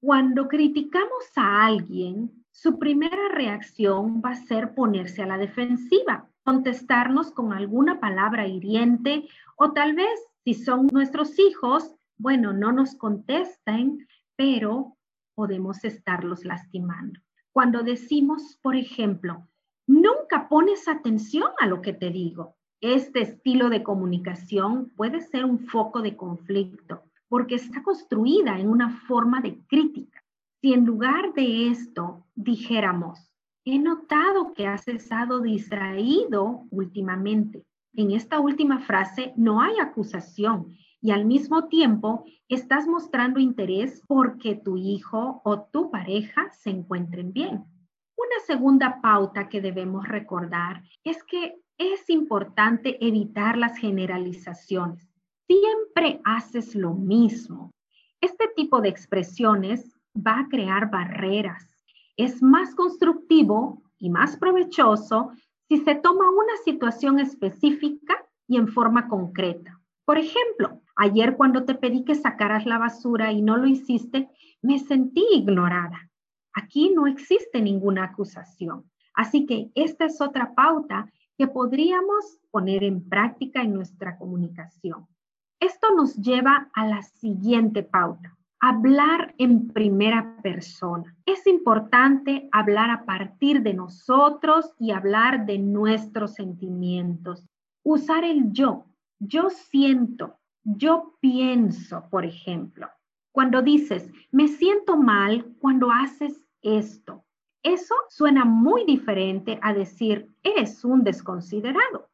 Cuando 0.00 0.46
criticamos 0.46 1.24
a 1.34 1.66
alguien, 1.66 2.44
su 2.52 2.78
primera 2.78 3.30
reacción 3.32 4.22
va 4.24 4.30
a 4.30 4.46
ser 4.46 4.76
ponerse 4.76 5.24
a 5.24 5.26
la 5.26 5.38
defensiva, 5.38 6.28
contestarnos 6.44 7.32
con 7.32 7.52
alguna 7.52 7.98
palabra 7.98 8.46
hiriente 8.46 9.26
o 9.56 9.72
tal 9.72 9.94
vez 9.94 10.20
si 10.44 10.54
son 10.54 10.86
nuestros 10.92 11.40
hijos, 11.40 11.95
bueno, 12.18 12.52
no 12.52 12.72
nos 12.72 12.94
contesten, 12.94 14.06
pero 14.36 14.96
podemos 15.34 15.84
estarlos 15.84 16.44
lastimando. 16.44 17.20
Cuando 17.52 17.82
decimos, 17.82 18.58
por 18.62 18.76
ejemplo, 18.76 19.48
nunca 19.86 20.48
pones 20.48 20.88
atención 20.88 21.50
a 21.58 21.66
lo 21.66 21.80
que 21.80 21.92
te 21.92 22.10
digo, 22.10 22.56
este 22.80 23.22
estilo 23.22 23.70
de 23.70 23.82
comunicación 23.82 24.90
puede 24.96 25.20
ser 25.20 25.44
un 25.44 25.60
foco 25.60 26.02
de 26.02 26.16
conflicto 26.16 27.02
porque 27.28 27.56
está 27.56 27.82
construida 27.82 28.58
en 28.58 28.68
una 28.68 28.90
forma 28.90 29.40
de 29.40 29.58
crítica. 29.66 30.22
Si 30.60 30.72
en 30.72 30.84
lugar 30.84 31.32
de 31.34 31.68
esto 31.68 32.26
dijéramos, 32.34 33.32
he 33.64 33.78
notado 33.78 34.52
que 34.54 34.66
has 34.66 34.86
estado 34.88 35.40
distraído 35.40 36.66
últimamente. 36.70 37.64
En 37.94 38.10
esta 38.10 38.40
última 38.40 38.78
frase 38.78 39.32
no 39.36 39.60
hay 39.60 39.78
acusación 39.80 40.76
y 41.06 41.12
al 41.12 41.24
mismo 41.24 41.68
tiempo 41.68 42.24
estás 42.48 42.88
mostrando 42.88 43.38
interés 43.38 44.02
porque 44.08 44.56
tu 44.56 44.76
hijo 44.76 45.40
o 45.44 45.62
tu 45.62 45.88
pareja 45.88 46.50
se 46.52 46.70
encuentren 46.70 47.32
bien. 47.32 47.64
Una 48.16 48.40
segunda 48.44 49.00
pauta 49.00 49.48
que 49.48 49.60
debemos 49.60 50.08
recordar 50.08 50.82
es 51.04 51.22
que 51.22 51.54
es 51.78 52.10
importante 52.10 52.98
evitar 53.06 53.56
las 53.56 53.78
generalizaciones 53.78 55.08
siempre 55.46 56.20
haces 56.24 56.74
lo 56.74 56.94
mismo. 56.94 57.70
Este 58.20 58.48
tipo 58.56 58.80
de 58.80 58.88
expresiones 58.88 59.96
va 60.16 60.40
a 60.40 60.48
crear 60.48 60.90
barreras. 60.90 61.84
Es 62.16 62.42
más 62.42 62.74
constructivo 62.74 63.80
y 63.98 64.10
más 64.10 64.36
provechoso 64.36 65.30
si 65.68 65.78
se 65.78 65.94
toma 65.94 66.28
una 66.30 66.56
situación 66.64 67.20
específica 67.20 68.26
y 68.48 68.56
en 68.56 68.66
forma 68.66 69.06
concreta. 69.06 69.80
Por 70.04 70.18
ejemplo, 70.18 70.80
ayer 70.96 71.36
cuando 71.36 71.64
te 71.64 71.74
pedí 71.74 72.04
que 72.04 72.14
sacaras 72.14 72.66
la 72.66 72.78
basura 72.78 73.32
y 73.32 73.42
no 73.42 73.56
lo 73.56 73.66
hiciste, 73.66 74.28
me 74.62 74.78
sentí 74.78 75.24
ignorada. 75.32 76.10
Aquí 76.54 76.90
no 76.94 77.06
existe 77.06 77.60
ninguna 77.60 78.04
acusación. 78.04 78.90
Así 79.14 79.46
que 79.46 79.70
esta 79.74 80.06
es 80.06 80.20
otra 80.20 80.54
pauta 80.54 81.10
que 81.36 81.48
podríamos 81.48 82.38
poner 82.50 82.82
en 82.82 83.08
práctica 83.08 83.62
en 83.62 83.74
nuestra 83.74 84.16
comunicación. 84.16 85.06
Esto 85.60 85.94
nos 85.94 86.16
lleva 86.16 86.70
a 86.74 86.86
la 86.86 87.02
siguiente 87.02 87.82
pauta, 87.82 88.36
hablar 88.60 89.34
en 89.38 89.68
primera 89.68 90.36
persona. 90.42 91.14
Es 91.24 91.46
importante 91.46 92.48
hablar 92.52 92.90
a 92.90 93.04
partir 93.04 93.62
de 93.62 93.74
nosotros 93.74 94.74
y 94.78 94.90
hablar 94.90 95.46
de 95.46 95.58
nuestros 95.58 96.34
sentimientos. 96.34 97.46
Usar 97.82 98.24
el 98.24 98.52
yo. 98.52 98.86
Yo 99.18 99.48
siento, 99.48 100.38
yo 100.66 101.16
pienso, 101.20 102.08
por 102.10 102.24
ejemplo. 102.24 102.88
Cuando 103.30 103.62
dices, 103.62 104.10
me 104.32 104.48
siento 104.48 104.96
mal 104.96 105.54
cuando 105.60 105.90
haces 105.92 106.44
esto. 106.60 107.24
Eso 107.62 107.94
suena 108.08 108.44
muy 108.44 108.84
diferente 108.84 109.58
a 109.62 109.72
decir, 109.72 110.28
eres 110.42 110.84
un 110.84 111.04
desconsiderado. 111.04 112.08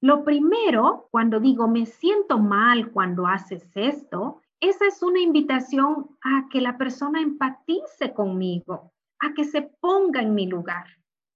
Lo 0.00 0.24
primero, 0.24 1.08
cuando 1.10 1.40
digo 1.40 1.68
me 1.68 1.84
siento 1.84 2.38
mal 2.38 2.92
cuando 2.92 3.26
haces 3.26 3.68
esto, 3.74 4.40
esa 4.60 4.86
es 4.86 5.02
una 5.02 5.20
invitación 5.20 6.16
a 6.22 6.48
que 6.50 6.60
la 6.60 6.78
persona 6.78 7.20
empatice 7.20 8.12
conmigo, 8.14 8.92
a 9.20 9.34
que 9.34 9.44
se 9.44 9.62
ponga 9.62 10.20
en 10.20 10.34
mi 10.34 10.46
lugar. 10.46 10.86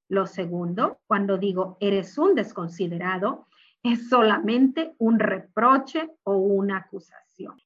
Lo 0.09 0.27
segundo, 0.27 1.01
cuando 1.07 1.39
digo 1.39 1.77
eres 1.81 2.17
un 2.19 2.35
desconsiderado, 2.35 3.47
es 3.83 4.09
solamente 4.09 4.95
un 4.99 5.19
reproche 5.19 6.11
o 6.23 6.37
una 6.37 6.79
acusación. 6.79 7.57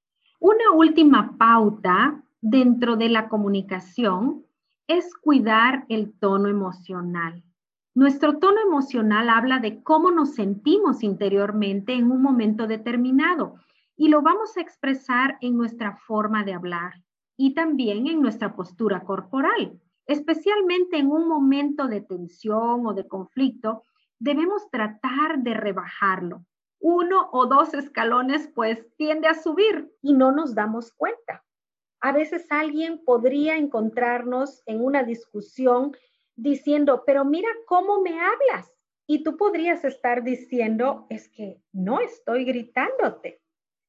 Una 0.41 0.71
última 0.75 1.37
pauta 1.37 2.23
dentro 2.41 2.97
de 2.97 3.09
la 3.09 3.29
comunicación 3.29 4.45
es 4.87 5.15
cuidar 5.17 5.85
el 5.89 6.13
tono 6.19 6.49
emocional. 6.49 7.43
Nuestro 7.95 8.39
tono 8.39 8.61
emocional 8.61 9.31
habla 9.31 9.59
de 9.59 9.83
cómo 9.83 10.11
nos 10.11 10.35
sentimos 10.35 11.03
interiormente 11.03 11.95
en 11.95 12.11
un 12.11 12.21
momento 12.21 12.67
determinado 12.67 13.57
y 13.97 14.09
lo 14.09 14.21
vamos 14.21 14.57
a 14.57 14.61
expresar 14.61 15.39
en 15.41 15.57
nuestra 15.57 15.97
forma 15.97 16.45
de 16.45 16.53
hablar 16.53 17.03
y 17.37 17.55
también 17.55 18.07
en 18.07 18.21
nuestra 18.21 18.55
postura 18.55 19.01
corporal. 19.01 19.81
Especialmente 20.07 20.99
en 20.99 21.11
un 21.11 21.27
momento 21.27 21.89
de 21.89 22.03
tensión 22.03 22.87
o 22.87 22.95
de 22.95 23.09
conflicto, 23.09 23.83
debemos 24.19 24.71
tratar 24.71 25.39
de 25.39 25.55
rebajarlo. 25.55 26.45
Uno 26.81 27.29
o 27.33 27.47
dos 27.47 27.75
escalones 27.75 28.49
pues 28.55 28.85
tiende 28.97 29.29
a 29.29 29.35
subir 29.35 29.91
y 30.03 30.13
no 30.13 30.33
nos 30.33 30.55
damos 30.55 30.93
cuenta. 30.93 31.45
A 32.01 32.13
veces 32.13 32.47
alguien 32.51 33.03
podría 33.05 33.57
encontrarnos 33.57 34.63
en 34.67 34.85
una 34.85 35.03
discusión 35.03 35.97
diciendo, 36.37 37.03
pero 37.07 37.25
mira 37.25 37.49
cómo 37.67 38.03
me 38.03 38.21
hablas. 38.21 38.73
Y 39.07 39.23
tú 39.23 39.37
podrías 39.37 39.85
estar 39.85 40.23
diciendo, 40.23 41.07
es 41.09 41.29
que 41.29 41.63
no 41.73 42.01
estoy 42.01 42.45
gritándote, 42.45 43.41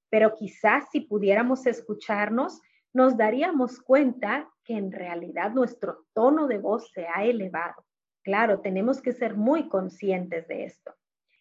pero 0.09 0.35
quizás 0.35 0.89
si 0.91 1.01
pudiéramos 1.01 1.65
escucharnos, 1.65 2.61
nos 2.93 3.17
daríamos 3.17 3.79
cuenta 3.79 4.49
que 4.63 4.73
en 4.73 4.91
realidad 4.91 5.51
nuestro 5.51 6.05
tono 6.13 6.47
de 6.47 6.59
voz 6.59 6.91
se 6.91 7.07
ha 7.07 7.23
elevado. 7.25 7.86
Claro, 8.27 8.59
tenemos 8.59 9.01
que 9.01 9.13
ser 9.13 9.37
muy 9.37 9.69
conscientes 9.69 10.49
de 10.49 10.65
esto. 10.65 10.93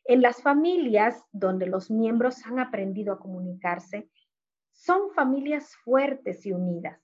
En 0.05 0.22
las 0.22 0.40
familias 0.40 1.20
donde 1.33 1.66
los 1.66 1.90
miembros 1.90 2.46
han 2.46 2.61
aprendido 2.61 3.14
a 3.14 3.18
comunicarse, 3.18 4.09
son 4.70 5.11
familias 5.11 5.75
fuertes 5.83 6.46
y 6.46 6.53
unidas. 6.53 7.01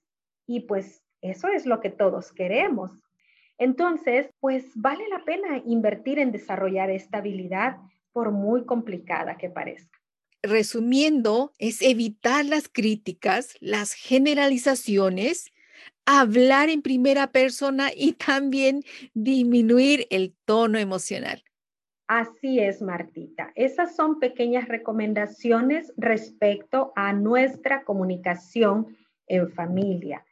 Y 0.47 0.61
pues 0.61 1.03
eso 1.19 1.49
es 1.49 1.65
lo 1.65 1.81
que 1.81 1.89
todos 1.89 2.31
queremos, 2.31 3.03
entonces, 3.57 4.27
pues 4.39 4.65
vale 4.75 5.03
la 5.09 5.23
pena 5.25 5.61
invertir 5.65 6.19
en 6.19 6.31
desarrollar 6.31 6.89
esta 6.89 7.17
habilidad 7.17 7.77
por 8.11 8.31
muy 8.31 8.65
complicada 8.65 9.37
que 9.37 9.49
parezca. 9.49 9.99
Resumiendo, 10.41 11.53
es 11.57 11.81
evitar 11.81 12.45
las 12.45 12.67
críticas, 12.67 13.55
las 13.59 13.93
generalizaciones, 13.93 15.52
hablar 16.05 16.69
en 16.69 16.81
primera 16.81 17.31
persona 17.31 17.89
y 17.95 18.13
también 18.13 18.83
disminuir 19.13 20.07
el 20.09 20.35
tono 20.45 20.77
emocional. 20.77 21.43
Así 22.07 22.59
es, 22.59 22.81
Martita. 22.81 23.51
Esas 23.55 23.95
son 23.95 24.19
pequeñas 24.19 24.67
recomendaciones 24.67 25.93
respecto 25.97 26.91
a 26.95 27.13
nuestra 27.13 27.83
comunicación 27.83 28.97
en 29.27 29.51
familia. 29.51 30.25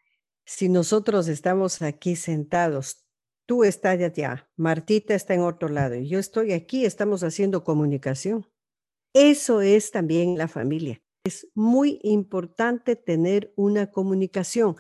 Si 0.46 0.68
nosotros 0.68 1.28
estamos 1.28 1.82
aquí 1.82 2.16
sentados 2.16 3.06
Tú 3.52 3.66
estás 3.66 4.00
allá, 4.00 4.50
Martita 4.56 5.14
está 5.14 5.34
en 5.34 5.42
otro 5.42 5.68
lado 5.68 5.96
y 5.96 6.08
yo 6.08 6.20
estoy 6.20 6.54
aquí, 6.54 6.86
estamos 6.86 7.22
haciendo 7.22 7.66
comunicación. 7.66 8.48
Eso 9.14 9.60
es 9.60 9.92
también 9.92 10.38
la 10.38 10.48
familia. 10.48 11.02
Es 11.26 11.50
muy 11.54 12.00
importante 12.02 12.96
tener 12.96 13.52
una 13.58 13.92
comunicación, 13.92 14.78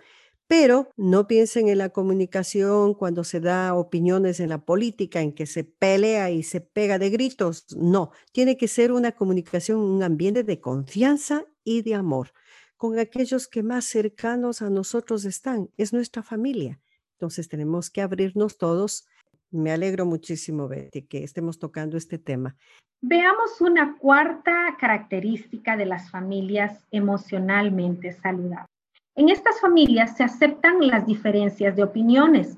pero 0.51 0.89
no 0.97 1.27
piensen 1.27 1.69
en 1.69 1.77
la 1.77 1.91
comunicación 1.91 2.93
cuando 2.93 3.23
se 3.23 3.39
da 3.39 3.73
opiniones 3.73 4.41
en 4.41 4.49
la 4.49 4.65
política, 4.65 5.21
en 5.21 5.31
que 5.31 5.45
se 5.45 5.63
pelea 5.63 6.29
y 6.29 6.43
se 6.43 6.59
pega 6.59 6.99
de 6.99 7.09
gritos. 7.09 7.67
No, 7.77 8.11
tiene 8.33 8.57
que 8.57 8.67
ser 8.67 8.91
una 8.91 9.13
comunicación, 9.13 9.79
un 9.79 10.03
ambiente 10.03 10.43
de 10.43 10.59
confianza 10.59 11.45
y 11.63 11.83
de 11.83 11.95
amor 11.95 12.33
con 12.75 12.99
aquellos 12.99 13.47
que 13.47 13.63
más 13.63 13.85
cercanos 13.85 14.61
a 14.61 14.69
nosotros 14.69 15.23
están. 15.23 15.69
Es 15.77 15.93
nuestra 15.93 16.21
familia. 16.21 16.81
Entonces 17.13 17.47
tenemos 17.47 17.89
que 17.89 18.01
abrirnos 18.01 18.57
todos. 18.57 19.07
Me 19.51 19.71
alegro 19.71 20.05
muchísimo, 20.05 20.67
Betty, 20.67 21.03
que 21.03 21.23
estemos 21.23 21.59
tocando 21.59 21.95
este 21.95 22.17
tema. 22.17 22.57
Veamos 22.99 23.61
una 23.61 23.97
cuarta 23.97 24.75
característica 24.77 25.77
de 25.77 25.85
las 25.85 26.11
familias 26.11 26.85
emocionalmente 26.91 28.11
saludables. 28.11 28.70
En 29.15 29.29
estas 29.29 29.59
familias 29.59 30.15
se 30.15 30.23
aceptan 30.23 30.87
las 30.87 31.05
diferencias 31.05 31.75
de 31.75 31.83
opiniones 31.83 32.57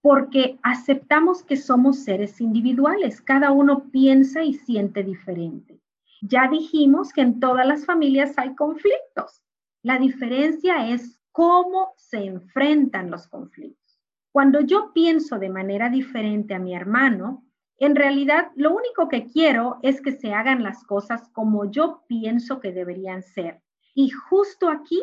porque 0.00 0.58
aceptamos 0.64 1.44
que 1.44 1.56
somos 1.56 2.00
seres 2.00 2.40
individuales, 2.40 3.22
cada 3.22 3.52
uno 3.52 3.84
piensa 3.92 4.42
y 4.42 4.54
siente 4.54 5.04
diferente. 5.04 5.80
Ya 6.20 6.48
dijimos 6.48 7.12
que 7.12 7.20
en 7.20 7.38
todas 7.38 7.66
las 7.66 7.86
familias 7.86 8.34
hay 8.36 8.54
conflictos, 8.54 9.42
La 9.84 9.98
diferencia 9.98 10.88
es 10.88 11.20
cómo 11.32 11.94
se 11.96 12.24
enfrentan 12.24 13.10
los 13.10 13.26
conflictos. 13.26 13.98
Cuando 14.30 14.60
yo 14.60 14.92
pienso 14.92 15.40
de 15.40 15.50
manera 15.50 15.88
diferente 15.88 16.54
a 16.54 16.60
mi 16.60 16.74
hermano, 16.74 17.44
en 17.78 17.96
realidad 17.96 18.52
lo 18.54 18.72
único 18.72 19.08
que 19.08 19.26
quiero 19.26 19.78
es 19.82 20.00
que 20.00 20.12
se 20.12 20.32
hagan 20.32 20.62
las 20.62 20.84
cosas 20.84 21.28
como 21.30 21.68
yo 21.68 22.04
pienso 22.06 22.60
que 22.60 22.72
deberían 22.72 23.22
ser. 23.22 23.60
Y 23.94 24.10
justo 24.10 24.68
aquí 24.68 25.02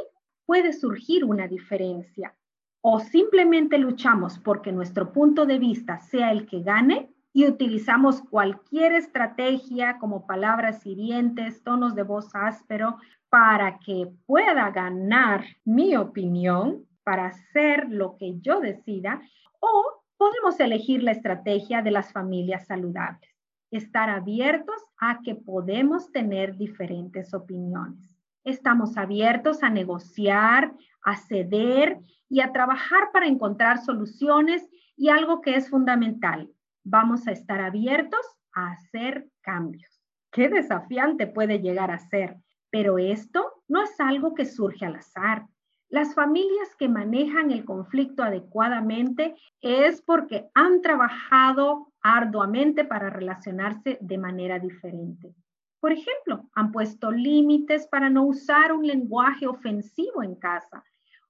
puede 0.49 0.73
surgir 0.73 1.25
una 1.25 1.47
diferencia. 1.47 2.35
O 2.81 2.99
simplemente 2.99 3.77
luchamos 3.77 4.39
porque 4.39 4.71
nuestro 4.71 5.13
punto 5.13 5.45
de 5.45 5.59
vista 5.59 5.99
sea 5.99 6.31
el 6.31 6.47
que 6.47 6.63
gane 6.63 7.13
y 7.31 7.45
utilizamos 7.45 8.19
cualquier 8.19 8.93
estrategia 8.93 9.99
como 9.99 10.25
palabras 10.25 10.87
hirientes, 10.87 11.61
tonos 11.61 11.93
de 11.93 12.01
voz 12.01 12.31
áspero 12.33 12.97
para 13.29 13.77
que 13.77 14.11
pueda 14.25 14.71
ganar 14.71 15.45
mi 15.65 15.95
opinión, 15.95 16.83
para 17.03 17.27
hacer 17.27 17.87
lo 17.87 18.17
que 18.17 18.39
yo 18.39 18.59
decida, 18.59 19.21
o 19.59 20.03
podemos 20.17 20.59
elegir 20.59 21.03
la 21.03 21.11
estrategia 21.11 21.83
de 21.83 21.91
las 21.91 22.11
familias 22.11 22.65
saludables, 22.65 23.29
estar 23.69 24.09
abiertos 24.09 24.81
a 24.97 25.19
que 25.23 25.35
podemos 25.35 26.11
tener 26.11 26.57
diferentes 26.57 27.35
opiniones. 27.35 28.08
Estamos 28.43 28.97
abiertos 28.97 29.63
a 29.63 29.69
negociar, 29.69 30.73
a 31.03 31.17
ceder 31.17 31.99
y 32.29 32.41
a 32.41 32.51
trabajar 32.51 33.11
para 33.11 33.27
encontrar 33.27 33.79
soluciones 33.79 34.67
y 34.95 35.09
algo 35.09 35.41
que 35.41 35.55
es 35.55 35.69
fundamental, 35.69 36.49
vamos 36.83 37.27
a 37.27 37.31
estar 37.31 37.61
abiertos 37.61 38.19
a 38.53 38.71
hacer 38.71 39.29
cambios. 39.41 40.01
Qué 40.31 40.49
desafiante 40.49 41.25
puede 41.25 41.59
llegar 41.59 41.91
a 41.91 41.99
ser, 41.99 42.37
pero 42.69 42.97
esto 42.97 43.63
no 43.67 43.83
es 43.83 43.99
algo 43.99 44.35
que 44.35 44.45
surge 44.45 44.85
al 44.85 44.95
azar. 44.95 45.47
Las 45.89 46.13
familias 46.13 46.75
que 46.77 46.87
manejan 46.87 47.49
el 47.49 47.65
conflicto 47.65 48.23
adecuadamente 48.23 49.35
es 49.61 50.01
porque 50.01 50.49
han 50.53 50.81
trabajado 50.81 51.91
arduamente 52.01 52.85
para 52.85 53.09
relacionarse 53.09 53.97
de 54.01 54.17
manera 54.17 54.59
diferente. 54.59 55.33
Por 55.79 55.93
ejemplo, 55.93 56.49
han 56.53 56.71
puesto 56.71 57.11
límites 57.11 57.87
para 57.87 58.09
no 58.09 58.23
usar 58.23 58.73
un 58.73 58.85
lenguaje 58.85 59.47
ofensivo 59.47 60.23
en 60.23 60.35
casa 60.35 60.83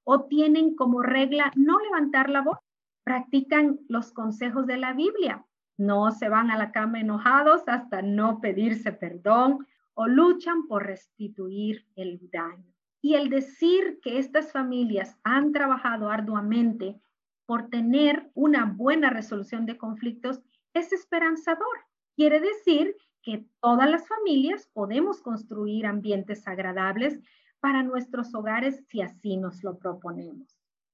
o 0.03 0.25
tienen 0.25 0.75
como 0.75 1.03
regla 1.03 1.51
no 1.55 1.79
levantar 1.79 2.29
la 2.29 2.41
voz. 2.41 2.57
Practican 3.03 3.79
los 3.87 4.11
consejos 4.11 4.65
de 4.65 4.77
la 4.77 4.93
Biblia. 4.93 5.45
No 5.77 6.11
se 6.11 6.29
van 6.29 6.49
a 6.51 6.57
la 6.57 6.71
cama 6.71 6.99
enojados 6.99 7.61
hasta 7.67 8.01
no 8.01 8.41
pedirse 8.41 8.91
perdón 8.91 9.67
o 9.93 10.07
luchan 10.07 10.67
por 10.67 10.85
restituir 10.85 11.85
el 11.95 12.19
daño. 12.31 12.73
Y 13.01 13.15
el 13.15 13.29
decir 13.29 13.99
que 14.01 14.17
estas 14.17 14.51
familias 14.51 15.17
han 15.23 15.51
trabajado 15.51 16.09
arduamente 16.09 16.99
por 17.45 17.69
tener 17.69 18.29
una 18.33 18.65
buena 18.65 19.09
resolución 19.09 19.65
de 19.65 19.77
conflictos 19.77 20.41
es 20.73 20.91
esperanzador. 20.91 21.85
Quiere 22.15 22.39
decir 22.39 22.95
que 23.21 23.45
todas 23.61 23.89
las 23.89 24.07
familias 24.07 24.69
podemos 24.73 25.21
construir 25.21 25.85
ambientes 25.85 26.47
agradables 26.47 27.19
para 27.59 27.83
nuestros 27.83 28.33
hogares 28.33 28.83
si 28.89 29.01
así 29.01 29.37
nos 29.37 29.63
lo 29.63 29.77
proponemos. 29.77 30.47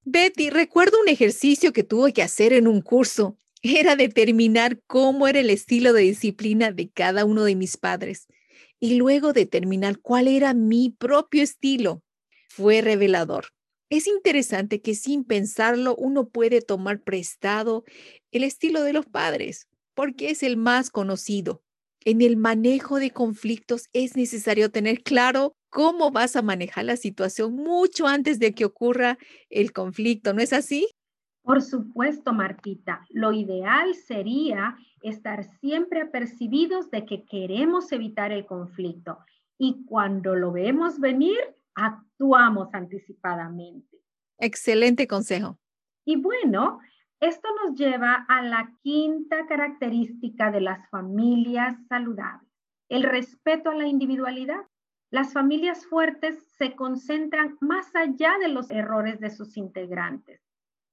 Betty, 0.03 0.49
recuerdo 0.49 1.01
un 1.01 1.09
ejercicio 1.09 1.73
que 1.73 1.83
tuve 1.83 2.13
que 2.13 2.21
hacer 2.21 2.53
en 2.53 2.67
un 2.67 2.81
curso. 2.81 3.37
Era 3.61 3.95
determinar 3.95 4.79
cómo 4.85 5.27
era 5.27 5.39
el 5.39 5.49
estilo 5.49 5.93
de 5.93 6.03
disciplina 6.03 6.71
de 6.71 6.89
cada 6.89 7.25
uno 7.25 7.43
de 7.43 7.55
mis 7.55 7.77
padres 7.77 8.27
y 8.79 8.97
luego 8.97 9.33
determinar 9.33 9.99
cuál 9.99 10.27
era 10.27 10.53
mi 10.53 10.91
propio 10.91 11.41
estilo. 11.41 12.03
Fue 12.49 12.81
revelador. 12.81 13.47
Es 13.89 14.07
interesante 14.07 14.81
que 14.81 14.93
sin 14.93 15.23
pensarlo 15.23 15.95
uno 15.95 16.29
puede 16.29 16.61
tomar 16.61 17.01
prestado 17.01 17.83
el 18.31 18.43
estilo 18.43 18.83
de 18.83 18.93
los 18.93 19.05
padres 19.05 19.67
porque 19.95 20.29
es 20.29 20.43
el 20.43 20.57
más 20.57 20.91
conocido. 20.91 21.63
En 22.07 22.21
el 22.21 22.37
manejo 22.37 22.99
de 22.99 23.09
conflictos 23.09 23.89
es 23.91 24.15
necesario 24.15 24.69
tener 24.69 25.01
claro 25.01 25.55
cómo 25.71 26.11
vas 26.11 26.35
a 26.35 26.43
manejar 26.43 26.85
la 26.85 26.97
situación 26.97 27.55
mucho 27.55 28.05
antes 28.05 28.37
de 28.37 28.53
que 28.53 28.63
ocurra 28.63 29.17
el 29.49 29.73
conflicto, 29.73 30.31
¿no 30.31 30.41
es 30.41 30.53
así? 30.53 30.87
Por 31.41 31.63
supuesto, 31.63 32.31
Martita, 32.31 33.05
lo 33.09 33.33
ideal 33.33 33.95
sería 33.95 34.77
estar 35.01 35.45
siempre 35.59 36.01
apercibidos 36.01 36.91
de 36.91 37.05
que 37.07 37.25
queremos 37.25 37.91
evitar 37.91 38.31
el 38.31 38.45
conflicto 38.45 39.17
y 39.57 39.83
cuando 39.85 40.35
lo 40.35 40.51
vemos 40.51 40.99
venir, 40.99 41.39
actuamos 41.73 42.71
anticipadamente. 42.71 43.97
Excelente 44.37 45.07
consejo. 45.07 45.57
Y 46.05 46.17
bueno, 46.17 46.79
esto 47.19 47.47
nos 47.63 47.77
lleva 47.77 48.25
a 48.27 48.41
la 48.41 48.71
quinta 48.83 49.47
característica 49.47 50.51
de 50.51 50.61
las 50.61 50.89
familias 50.89 51.77
saludables, 51.87 52.51
el 52.89 53.03
respeto 53.03 53.71
a 53.71 53.75
la 53.75 53.87
individualidad. 53.87 54.61
Las 55.11 55.33
familias 55.33 55.85
fuertes 55.85 56.45
se 56.57 56.75
concentran 56.75 57.57
más 57.61 57.95
allá 57.95 58.37
de 58.39 58.49
los 58.49 58.69
errores 58.69 59.19
de 59.19 59.29
sus 59.29 59.55
integrantes. 59.55 60.41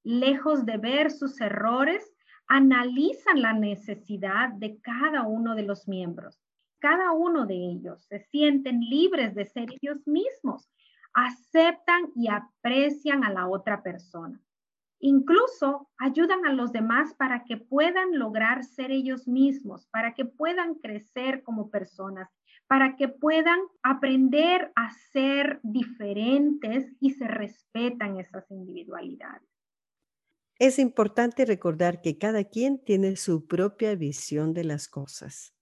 Lejos 0.03 0.65
de 0.65 0.77
ver 0.77 1.11
sus 1.11 1.41
errores, 1.41 2.13
analizan 2.47 3.41
la 3.41 3.53
necesidad 3.53 4.49
de 4.49 4.79
cada 4.81 5.23
uno 5.23 5.55
de 5.55 5.63
los 5.63 5.87
miembros. 5.87 6.39
Cada 6.79 7.11
uno 7.11 7.45
de 7.45 7.55
ellos 7.55 8.05
se 8.05 8.19
sienten 8.19 8.81
libres 8.81 9.35
de 9.35 9.45
ser 9.45 9.69
ellos 9.81 10.05
mismos, 10.05 10.69
aceptan 11.13 12.11
y 12.15 12.27
aprecian 12.27 13.23
a 13.23 13.31
la 13.31 13.47
otra 13.47 13.81
persona. 13.81 14.41
Incluso 15.05 15.89
ayudan 15.97 16.45
a 16.45 16.53
los 16.53 16.71
demás 16.71 17.13
para 17.15 17.43
que 17.43 17.57
puedan 17.57 18.17
lograr 18.17 18.63
ser 18.63 18.91
ellos 18.91 19.27
mismos, 19.27 19.87
para 19.87 20.13
que 20.13 20.25
puedan 20.25 20.75
crecer 20.75 21.43
como 21.43 21.69
personas 21.69 22.29
para 22.67 22.95
que 22.95 23.07
puedan 23.07 23.59
aprender 23.83 24.71
a 24.75 24.91
ser 25.11 25.59
diferentes 25.63 26.91
y 26.99 27.11
se 27.11 27.27
respetan 27.27 28.17
esas 28.17 28.49
individualidades. 28.49 29.47
Es 30.59 30.79
importante 30.79 31.45
recordar 31.45 32.01
que 32.01 32.17
cada 32.17 32.45
quien 32.45 32.83
tiene 32.83 33.15
su 33.15 33.47
propia 33.47 33.95
visión 33.95 34.53
de 34.53 34.63
las 34.63 34.87
cosas. 34.87 35.53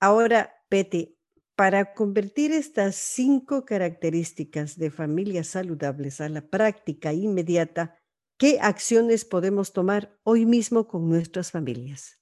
Ahora, 0.00 0.52
Betty, 0.68 1.16
para 1.54 1.94
convertir 1.94 2.50
estas 2.50 2.96
cinco 2.96 3.64
características 3.64 4.76
de 4.76 4.90
familias 4.90 5.48
saludables 5.48 6.20
a 6.20 6.28
la 6.28 6.42
práctica 6.42 7.12
inmediata, 7.12 8.01
¿qué 8.36 8.58
acciones 8.60 9.24
podemos 9.24 9.72
tomar 9.72 10.16
hoy 10.24 10.46
mismo 10.46 10.86
con 10.88 11.08
nuestras 11.08 11.50
familias? 11.50 12.18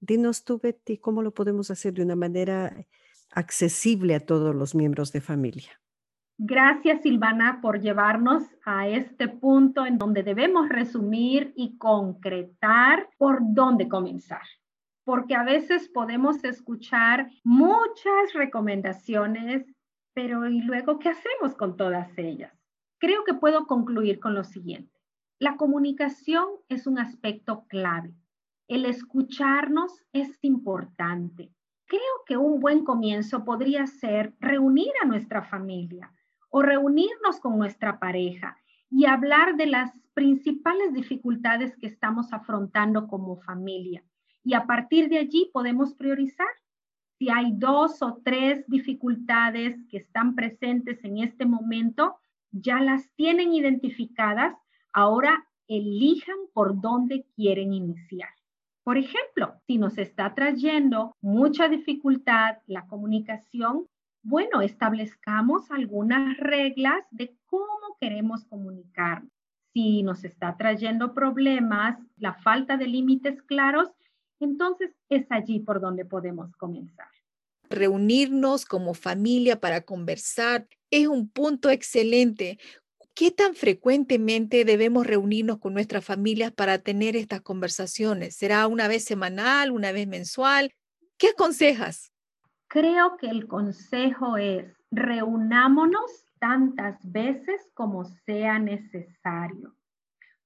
Dinos 0.00 0.44
tú, 0.44 0.58
Betty, 0.62 0.98
cómo 0.98 1.22
lo 1.22 1.32
podemos 1.32 1.70
hacer 1.70 1.94
de 1.94 2.02
una 2.02 2.16
manera 2.16 2.86
accesible 3.30 4.14
a 4.14 4.20
todos 4.20 4.54
los 4.54 4.74
miembros 4.74 5.12
de 5.12 5.20
familia. 5.20 5.80
Gracias, 6.40 7.02
Silvana, 7.02 7.60
por 7.60 7.80
llevarnos 7.80 8.44
a 8.64 8.86
este 8.86 9.26
punto 9.26 9.84
en 9.84 9.98
donde 9.98 10.22
debemos 10.22 10.68
resumir 10.68 11.52
y 11.56 11.76
concretar 11.78 13.08
por 13.18 13.40
dónde 13.42 13.88
comenzar. 13.88 14.42
Porque 15.02 15.34
a 15.34 15.42
veces 15.42 15.88
podemos 15.88 16.44
escuchar 16.44 17.28
muchas 17.42 18.32
recomendaciones, 18.34 19.66
pero 20.14 20.48
¿y 20.48 20.60
luego 20.60 21.00
qué 21.00 21.08
hacemos 21.08 21.56
con 21.56 21.76
todas 21.76 22.16
ellas? 22.16 22.52
Creo 22.98 23.24
que 23.24 23.34
puedo 23.34 23.66
concluir 23.66 24.20
con 24.20 24.34
lo 24.34 24.44
siguiente. 24.44 24.97
La 25.38 25.56
comunicación 25.56 26.46
es 26.68 26.86
un 26.86 26.98
aspecto 26.98 27.66
clave. 27.68 28.14
El 28.66 28.84
escucharnos 28.84 30.04
es 30.12 30.38
importante 30.42 31.52
creo 31.88 32.00
que 32.26 32.36
un 32.36 32.60
buen 32.60 32.84
comienzo 32.84 33.44
podría 33.44 33.86
ser 33.86 34.34
reunir 34.38 34.92
a 35.02 35.06
nuestra 35.06 35.42
familia 35.42 36.12
o 36.50 36.62
reunirnos 36.62 37.40
con 37.40 37.58
nuestra 37.58 37.98
pareja 37.98 38.56
y 38.90 39.06
hablar 39.06 39.56
de 39.56 39.66
las 39.66 39.98
principales 40.14 40.92
dificultades 40.92 41.76
que 41.76 41.86
estamos 41.86 42.32
afrontando 42.32 43.08
como 43.08 43.40
familia. 43.40 44.04
Y 44.44 44.54
a 44.54 44.66
partir 44.66 45.08
de 45.08 45.18
allí 45.18 45.50
podemos 45.52 45.94
priorizar. 45.94 46.46
Si 47.18 47.28
hay 47.30 47.52
dos 47.52 48.00
o 48.02 48.20
tres 48.24 48.64
dificultades 48.68 49.76
que 49.90 49.98
están 49.98 50.34
presentes 50.34 51.02
en 51.04 51.18
este 51.18 51.44
momento, 51.46 52.16
ya 52.50 52.80
las 52.80 53.10
tienen 53.14 53.52
identificadas, 53.52 54.56
ahora 54.92 55.46
elijan 55.68 56.38
por 56.52 56.80
dónde 56.80 57.26
quieren 57.36 57.72
iniciar. 57.72 58.30
Por 58.82 58.96
ejemplo, 58.96 59.60
si 59.66 59.76
nos 59.76 59.98
está 59.98 60.34
trayendo 60.34 61.14
mucha 61.20 61.68
dificultad 61.68 62.56
la 62.66 62.86
comunicación, 62.86 63.86
bueno, 64.22 64.62
establezcamos 64.62 65.70
algunas 65.70 66.38
reglas 66.38 67.04
de 67.10 67.36
cómo 67.46 67.96
queremos 68.00 68.44
comunicarnos. 68.46 69.30
Si 69.74 70.02
nos 70.02 70.24
está 70.24 70.56
trayendo 70.56 71.12
problemas, 71.12 71.98
la 72.16 72.34
falta 72.34 72.76
de 72.76 72.86
límites 72.86 73.42
claros, 73.42 73.90
entonces 74.40 74.90
es 75.08 75.26
allí 75.30 75.60
por 75.60 75.80
donde 75.80 76.04
podemos 76.04 76.56
comenzar. 76.56 77.08
Reunirnos 77.68 78.64
como 78.64 78.94
familia 78.94 79.60
para 79.60 79.82
conversar 79.82 80.66
Es 80.90 81.06
un 81.06 81.28
punto 81.28 81.68
excelente. 81.68 82.58
¿Qué 83.18 83.32
tan 83.32 83.56
frecuentemente 83.56 84.64
debemos 84.64 85.04
reunirnos 85.04 85.58
con 85.58 85.74
nuestras 85.74 86.04
familias 86.04 86.52
para 86.52 86.78
tener 86.78 87.16
estas 87.16 87.40
conversaciones? 87.40 88.36
¿Será 88.36 88.64
una 88.68 88.86
vez 88.86 89.04
semanal, 89.04 89.72
una 89.72 89.90
vez 89.90 90.06
mensual? 90.06 90.70
¿Qué 91.18 91.30
aconsejas? 91.30 92.12
Creo 92.68 93.16
que 93.16 93.26
el 93.26 93.48
consejo 93.48 94.36
es 94.36 94.72
reunámonos 94.92 96.28
tantas 96.38 97.00
veces 97.10 97.68
como 97.74 98.04
sea 98.04 98.60
necesario. 98.60 99.74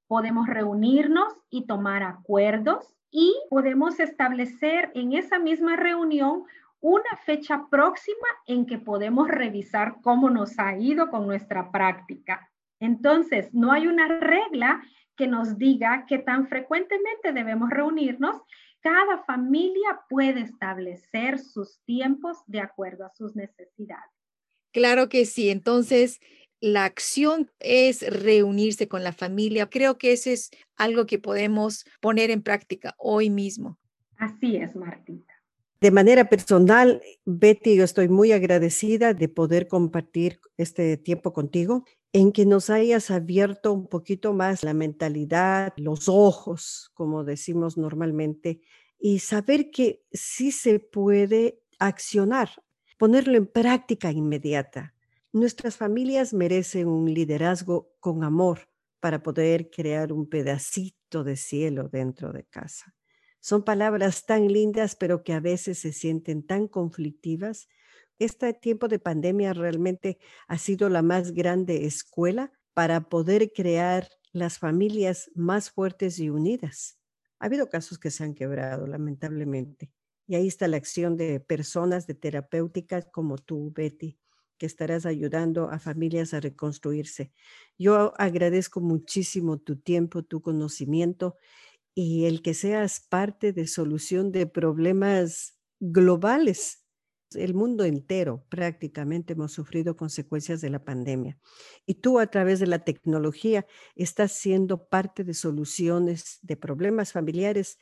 Podemos 0.06 0.46
reunirnos 0.46 1.30
y 1.50 1.66
tomar 1.66 2.02
acuerdos 2.02 2.86
y 3.10 3.34
podemos 3.50 4.00
establecer 4.00 4.90
en 4.94 5.12
esa 5.12 5.38
misma 5.38 5.76
reunión 5.76 6.44
una 6.80 7.18
fecha 7.26 7.66
próxima 7.70 8.28
en 8.46 8.64
que 8.64 8.78
podemos 8.78 9.28
revisar 9.28 9.96
cómo 10.00 10.30
nos 10.30 10.58
ha 10.58 10.74
ido 10.78 11.10
con 11.10 11.26
nuestra 11.26 11.70
práctica. 11.70 12.48
Entonces, 12.82 13.48
no 13.52 13.70
hay 13.70 13.86
una 13.86 14.08
regla 14.18 14.82
que 15.16 15.28
nos 15.28 15.56
diga 15.56 16.04
que 16.08 16.18
tan 16.18 16.48
frecuentemente 16.48 17.32
debemos 17.32 17.70
reunirnos. 17.70 18.40
Cada 18.80 19.22
familia 19.24 20.00
puede 20.08 20.40
establecer 20.40 21.38
sus 21.38 21.80
tiempos 21.84 22.38
de 22.48 22.58
acuerdo 22.58 23.06
a 23.06 23.10
sus 23.14 23.36
necesidades. 23.36 24.10
Claro 24.72 25.08
que 25.08 25.26
sí. 25.26 25.50
Entonces, 25.50 26.18
la 26.60 26.84
acción 26.84 27.52
es 27.60 28.02
reunirse 28.02 28.88
con 28.88 29.04
la 29.04 29.12
familia. 29.12 29.70
Creo 29.70 29.96
que 29.96 30.10
eso 30.10 30.30
es 30.30 30.50
algo 30.74 31.06
que 31.06 31.20
podemos 31.20 31.84
poner 32.00 32.32
en 32.32 32.42
práctica 32.42 32.96
hoy 32.98 33.30
mismo. 33.30 33.78
Así 34.16 34.56
es, 34.56 34.74
Martita. 34.74 35.32
De 35.80 35.92
manera 35.92 36.28
personal, 36.28 37.00
Betty, 37.24 37.76
yo 37.76 37.84
estoy 37.84 38.08
muy 38.08 38.32
agradecida 38.32 39.14
de 39.14 39.28
poder 39.28 39.68
compartir 39.68 40.40
este 40.56 40.96
tiempo 40.96 41.32
contigo, 41.32 41.84
en 42.12 42.32
que 42.32 42.44
nos 42.46 42.70
hayas 42.70 43.10
abierto 43.10 43.72
un 43.72 43.86
poquito 43.86 44.32
más 44.32 44.62
la 44.62 44.74
mentalidad, 44.74 45.72
los 45.76 46.08
ojos, 46.08 46.90
como 46.94 47.24
decimos 47.24 47.76
normalmente, 47.76 48.60
y 48.98 49.20
saber 49.20 49.70
que 49.70 50.04
sí 50.12 50.52
se 50.52 50.78
puede 50.78 51.60
accionar 51.78 52.50
ponerlo 53.02 53.36
en 53.36 53.48
práctica 53.48 54.12
inmediata. 54.12 54.94
Nuestras 55.32 55.76
familias 55.76 56.32
merecen 56.32 56.86
un 56.86 57.12
liderazgo 57.12 57.90
con 57.98 58.22
amor 58.22 58.68
para 59.00 59.24
poder 59.24 59.70
crear 59.70 60.12
un 60.12 60.28
pedacito 60.28 61.24
de 61.24 61.34
cielo 61.34 61.88
dentro 61.88 62.32
de 62.32 62.44
casa. 62.44 62.94
Son 63.40 63.64
palabras 63.64 64.24
tan 64.24 64.46
lindas, 64.46 64.94
pero 64.94 65.24
que 65.24 65.32
a 65.32 65.40
veces 65.40 65.80
se 65.80 65.92
sienten 65.92 66.46
tan 66.46 66.68
conflictivas. 66.68 67.68
Este 68.22 68.54
tiempo 68.54 68.86
de 68.86 69.00
pandemia 69.00 69.52
realmente 69.52 70.16
ha 70.46 70.56
sido 70.56 70.88
la 70.88 71.02
más 71.02 71.32
grande 71.32 71.86
escuela 71.86 72.52
para 72.72 73.08
poder 73.08 73.50
crear 73.52 74.08
las 74.30 74.60
familias 74.60 75.28
más 75.34 75.72
fuertes 75.72 76.20
y 76.20 76.30
unidas. 76.30 77.00
Ha 77.40 77.46
habido 77.46 77.68
casos 77.68 77.98
que 77.98 78.12
se 78.12 78.22
han 78.22 78.34
quebrado, 78.34 78.86
lamentablemente, 78.86 79.90
y 80.28 80.36
ahí 80.36 80.46
está 80.46 80.68
la 80.68 80.76
acción 80.76 81.16
de 81.16 81.40
personas 81.40 82.06
de 82.06 82.14
terapéuticas 82.14 83.08
como 83.10 83.38
tú, 83.38 83.72
Betty, 83.74 84.20
que 84.56 84.66
estarás 84.66 85.04
ayudando 85.04 85.68
a 85.68 85.80
familias 85.80 86.32
a 86.32 86.38
reconstruirse. 86.38 87.32
Yo 87.76 88.14
agradezco 88.18 88.80
muchísimo 88.80 89.58
tu 89.58 89.80
tiempo, 89.80 90.22
tu 90.22 90.42
conocimiento 90.42 91.34
y 91.92 92.26
el 92.26 92.40
que 92.40 92.54
seas 92.54 93.00
parte 93.00 93.52
de 93.52 93.66
solución 93.66 94.30
de 94.30 94.46
problemas 94.46 95.58
globales. 95.80 96.81
El 97.36 97.54
mundo 97.54 97.84
entero 97.84 98.44
prácticamente 98.48 99.32
hemos 99.34 99.52
sufrido 99.52 99.96
consecuencias 99.96 100.60
de 100.60 100.70
la 100.70 100.84
pandemia. 100.84 101.38
Y 101.86 101.94
tú 101.94 102.18
a 102.18 102.26
través 102.26 102.60
de 102.60 102.66
la 102.66 102.84
tecnología 102.84 103.66
estás 103.94 104.32
siendo 104.32 104.88
parte 104.88 105.24
de 105.24 105.34
soluciones 105.34 106.38
de 106.42 106.56
problemas 106.56 107.12
familiares 107.12 107.78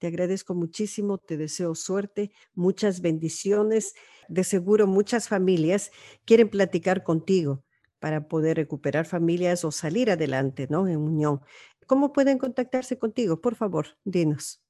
te 0.00 0.06
agradezco 0.06 0.54
muchísimo, 0.54 1.18
te 1.18 1.36
deseo 1.36 1.74
suerte, 1.74 2.32
muchas 2.54 3.02
bendiciones. 3.02 3.94
De 4.28 4.44
seguro 4.44 4.86
muchas 4.86 5.28
familias 5.28 5.90
quieren 6.24 6.48
platicar 6.48 7.04
contigo 7.04 7.64
para 7.98 8.26
poder 8.26 8.56
recuperar 8.56 9.04
familias 9.04 9.62
o 9.62 9.70
salir 9.70 10.10
adelante, 10.10 10.66
¿no? 10.70 10.88
En 10.88 10.96
unión. 10.96 11.42
¿Cómo 11.86 12.14
pueden 12.14 12.38
contactarse 12.38 12.98
contigo? 12.98 13.42
Por 13.42 13.56
favor, 13.56 13.98
dinos. 14.04 14.62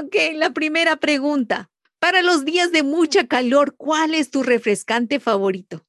ok, 0.00 0.14
la 0.34 0.50
primera 0.50 0.96
pregunta. 0.96 1.70
Para 1.98 2.22
los 2.22 2.44
días 2.44 2.72
de 2.72 2.82
mucha 2.82 3.26
calor, 3.26 3.74
¿cuál 3.76 4.14
es 4.14 4.30
tu 4.30 4.42
refrescante 4.42 5.18
favorito? 5.18 5.86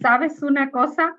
¿Sabes 0.00 0.42
una 0.42 0.70
cosa? 0.70 1.16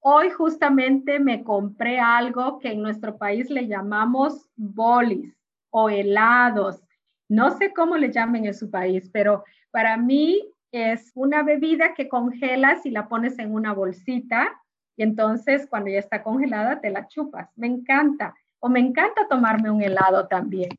Hoy 0.00 0.30
justamente 0.30 1.18
me 1.18 1.44
compré 1.44 2.00
algo 2.00 2.58
que 2.58 2.72
en 2.72 2.82
nuestro 2.82 3.16
país 3.18 3.50
le 3.50 3.66
llamamos 3.66 4.48
bolis 4.56 5.34
o 5.70 5.88
helados. 5.88 6.82
No 7.28 7.56
sé 7.56 7.72
cómo 7.72 7.96
le 7.96 8.12
llamen 8.12 8.46
en 8.46 8.54
su 8.54 8.70
país, 8.70 9.08
pero 9.12 9.44
para 9.70 9.96
mí 9.96 10.42
es 10.72 11.12
una 11.14 11.42
bebida 11.42 11.94
que 11.94 12.08
congelas 12.08 12.84
y 12.84 12.90
la 12.90 13.08
pones 13.08 13.38
en 13.38 13.52
una 13.52 13.72
bolsita 13.72 14.60
y 14.96 15.02
entonces 15.02 15.66
cuando 15.68 15.90
ya 15.90 15.98
está 15.98 16.22
congelada 16.22 16.80
te 16.80 16.90
la 16.90 17.08
chupas. 17.08 17.50
Me 17.56 17.66
encanta. 17.66 18.34
O 18.58 18.68
me 18.68 18.80
encanta 18.80 19.26
tomarme 19.28 19.70
un 19.70 19.82
helado 19.82 20.28
también. 20.28 20.70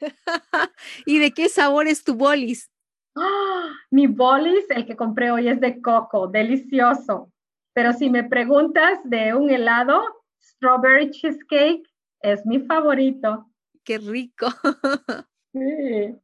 ¿Y 1.06 1.18
de 1.18 1.32
qué 1.32 1.48
sabor 1.48 1.88
es 1.88 2.04
tu 2.04 2.14
bolis? 2.14 2.70
¡Ah! 3.16 3.70
mi 3.90 4.06
bolis, 4.06 4.64
el 4.70 4.86
que 4.86 4.96
compré 4.96 5.30
hoy 5.30 5.48
es 5.48 5.60
de 5.60 5.80
coco, 5.80 6.26
delicioso. 6.26 7.30
Pero 7.72 7.92
si 7.92 8.10
me 8.10 8.24
preguntas 8.24 8.98
de 9.04 9.34
un 9.34 9.50
helado, 9.50 10.02
strawberry 10.42 11.10
cheesecake 11.10 11.88
es 12.20 12.44
mi 12.46 12.60
favorito. 12.60 13.50
Qué 13.84 13.98
rico. 13.98 14.48
Sí 15.52 16.20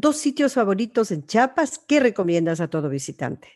dos 0.00 0.16
sitios 0.16 0.54
favoritos 0.54 1.10
en 1.10 1.24
Chiapas, 1.24 1.78
¿qué 1.78 2.00
recomiendas 2.00 2.60
a 2.60 2.68
todo 2.68 2.88
visitante? 2.88 3.48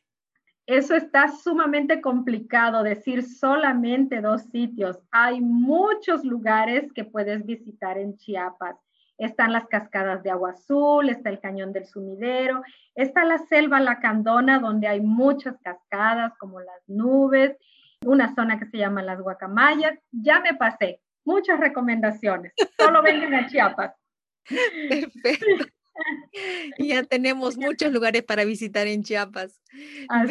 Eso 0.66 0.94
está 0.94 1.30
sumamente 1.30 2.00
complicado, 2.00 2.82
decir 2.82 3.24
solamente 3.24 4.20
dos 4.20 4.42
sitios. 4.52 4.98
Hay 5.10 5.40
muchos 5.40 6.24
lugares 6.24 6.92
que 6.94 7.04
puedes 7.04 7.44
visitar 7.44 7.98
en 7.98 8.16
Chiapas. 8.16 8.76
Están 9.20 9.52
las 9.52 9.66
cascadas 9.66 10.22
de 10.22 10.30
agua 10.30 10.52
azul, 10.52 11.10
está 11.10 11.28
el 11.28 11.40
cañón 11.40 11.74
del 11.74 11.84
sumidero, 11.84 12.62
está 12.94 13.24
la 13.24 13.36
selva 13.36 13.78
lacandona 13.78 14.58
donde 14.58 14.88
hay 14.88 15.02
muchas 15.02 15.56
cascadas 15.62 16.32
como 16.38 16.58
las 16.58 16.88
nubes, 16.88 17.54
una 18.02 18.34
zona 18.34 18.58
que 18.58 18.64
se 18.64 18.78
llama 18.78 19.02
las 19.02 19.20
guacamayas. 19.20 19.98
Ya 20.10 20.40
me 20.40 20.54
pasé, 20.54 21.02
muchas 21.24 21.60
recomendaciones. 21.60 22.54
Solo 22.78 23.02
vengan 23.02 23.34
a 23.34 23.46
Chiapas. 23.46 23.94
Perfecto. 24.88 25.66
ya 26.78 27.02
tenemos 27.04 27.58
muchos 27.58 27.92
lugares 27.92 28.22
para 28.22 28.46
visitar 28.46 28.86
en 28.86 29.02
Chiapas. 29.02 29.60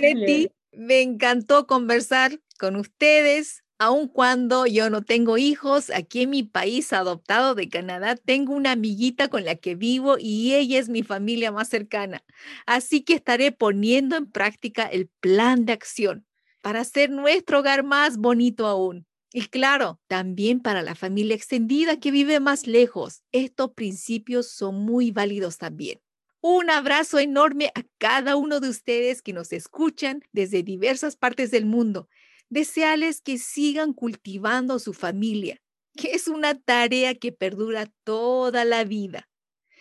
Betty, 0.01 0.51
me 0.71 1.01
encantó 1.01 1.67
conversar 1.67 2.31
con 2.57 2.75
ustedes. 2.75 3.63
Aun 3.81 4.09
cuando 4.09 4.65
yo 4.65 4.89
no 4.89 5.03
tengo 5.03 5.37
hijos, 5.37 5.89
aquí 5.89 6.23
en 6.23 6.31
mi 6.31 6.43
país 6.43 6.91
adoptado 6.91 7.55
de 7.55 7.69
Canadá, 7.69 8.17
tengo 8.17 8.53
una 8.53 8.73
amiguita 8.73 9.29
con 9.29 9.45
la 9.45 9.55
que 9.55 9.75
vivo 9.75 10.17
y 10.19 10.53
ella 10.53 10.79
es 10.79 10.89
mi 10.89 11.01
familia 11.01 11.51
más 11.53 11.69
cercana. 11.69 12.21
Así 12.65 13.01
que 13.03 13.13
estaré 13.13 13.53
poniendo 13.53 14.17
en 14.17 14.29
práctica 14.29 14.83
el 14.85 15.07
plan 15.21 15.63
de 15.65 15.71
acción 15.73 16.25
para 16.61 16.81
hacer 16.81 17.09
nuestro 17.09 17.59
hogar 17.59 17.83
más 17.85 18.17
bonito 18.17 18.67
aún. 18.67 19.05
Y 19.31 19.47
claro, 19.47 20.01
también 20.07 20.59
para 20.59 20.81
la 20.81 20.95
familia 20.95 21.35
extendida 21.35 21.99
que 22.01 22.11
vive 22.11 22.41
más 22.41 22.67
lejos, 22.67 23.21
estos 23.31 23.71
principios 23.75 24.51
son 24.51 24.75
muy 24.83 25.11
válidos 25.11 25.57
también. 25.57 26.01
Un 26.41 26.69
abrazo 26.69 27.19
enorme 27.19 27.71
a 27.75 27.83
cada 27.97 28.35
uno 28.35 28.59
de 28.59 28.69
ustedes 28.69 29.21
que 29.21 29.31
nos 29.33 29.53
escuchan 29.53 30.21
desde 30.33 30.63
diversas 30.63 31.15
partes 31.15 31.51
del 31.51 31.65
mundo. 31.65 32.09
Deseales 32.49 33.21
que 33.21 33.37
sigan 33.37 33.93
cultivando 33.93 34.79
su 34.79 34.93
familia, 34.93 35.61
que 35.95 36.11
es 36.11 36.27
una 36.27 36.55
tarea 36.55 37.15
que 37.15 37.31
perdura 37.31 37.87
toda 38.03 38.65
la 38.65 38.83
vida. 38.83 39.29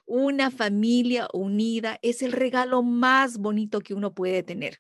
Una 0.07 0.51
familia 0.51 1.29
unida 1.33 1.99
es 2.03 2.23
el 2.23 2.33
regalo 2.33 2.83
más 2.83 3.39
bonito 3.39 3.81
que 3.81 3.95
uno 3.95 4.15
puede 4.15 4.43
tener. 4.43 4.79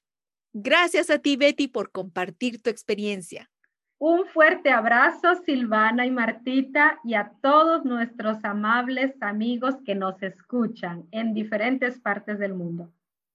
Gracias 0.53 1.11
a 1.11 1.18
ti, 1.18 1.36
Betty, 1.36 1.68
por 1.68 1.91
compartir 1.91 2.62
tu 2.62 2.70
experiencia. 2.70 3.51
Un 3.99 4.26
fuerte 4.26 4.70
abrazo, 4.70 5.34
Silvana 5.45 6.07
y 6.07 6.11
Martita, 6.11 7.01
y 7.05 7.14
a 7.14 7.32
todos 7.43 7.84
nuestros 7.84 8.45
amables 8.45 9.12
amigos 9.20 9.74
que 9.84 9.95
nos 9.95 10.22
escuchan 10.22 11.07
en 11.11 11.34
diferentes 11.34 11.99
partes 11.99 12.39
del 12.39 12.55
mundo. 12.55 12.93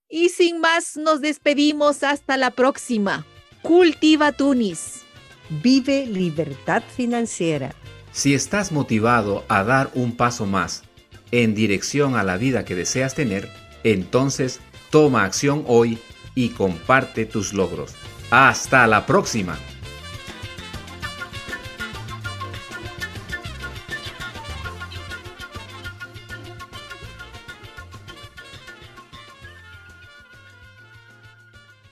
Y 0.08 0.30
sin 0.30 0.60
más, 0.60 0.96
nos 0.96 1.20
despedimos 1.20 2.02
hasta 2.02 2.36
la 2.36 2.50
próxima. 2.50 3.26
Cultiva 3.64 4.32
Tunis. 4.32 5.06
Vive 5.48 6.04
libertad 6.04 6.82
financiera. 6.86 7.74
Si 8.12 8.34
estás 8.34 8.72
motivado 8.72 9.42
a 9.48 9.64
dar 9.64 9.90
un 9.94 10.14
paso 10.14 10.44
más 10.44 10.82
en 11.30 11.54
dirección 11.54 12.14
a 12.14 12.24
la 12.24 12.36
vida 12.36 12.66
que 12.66 12.74
deseas 12.74 13.14
tener, 13.14 13.48
entonces 13.82 14.60
toma 14.90 15.24
acción 15.24 15.64
hoy 15.66 15.98
y 16.34 16.50
comparte 16.50 17.24
tus 17.24 17.54
logros. 17.54 17.94
Hasta 18.30 18.86
la 18.86 19.06
próxima. 19.06 19.58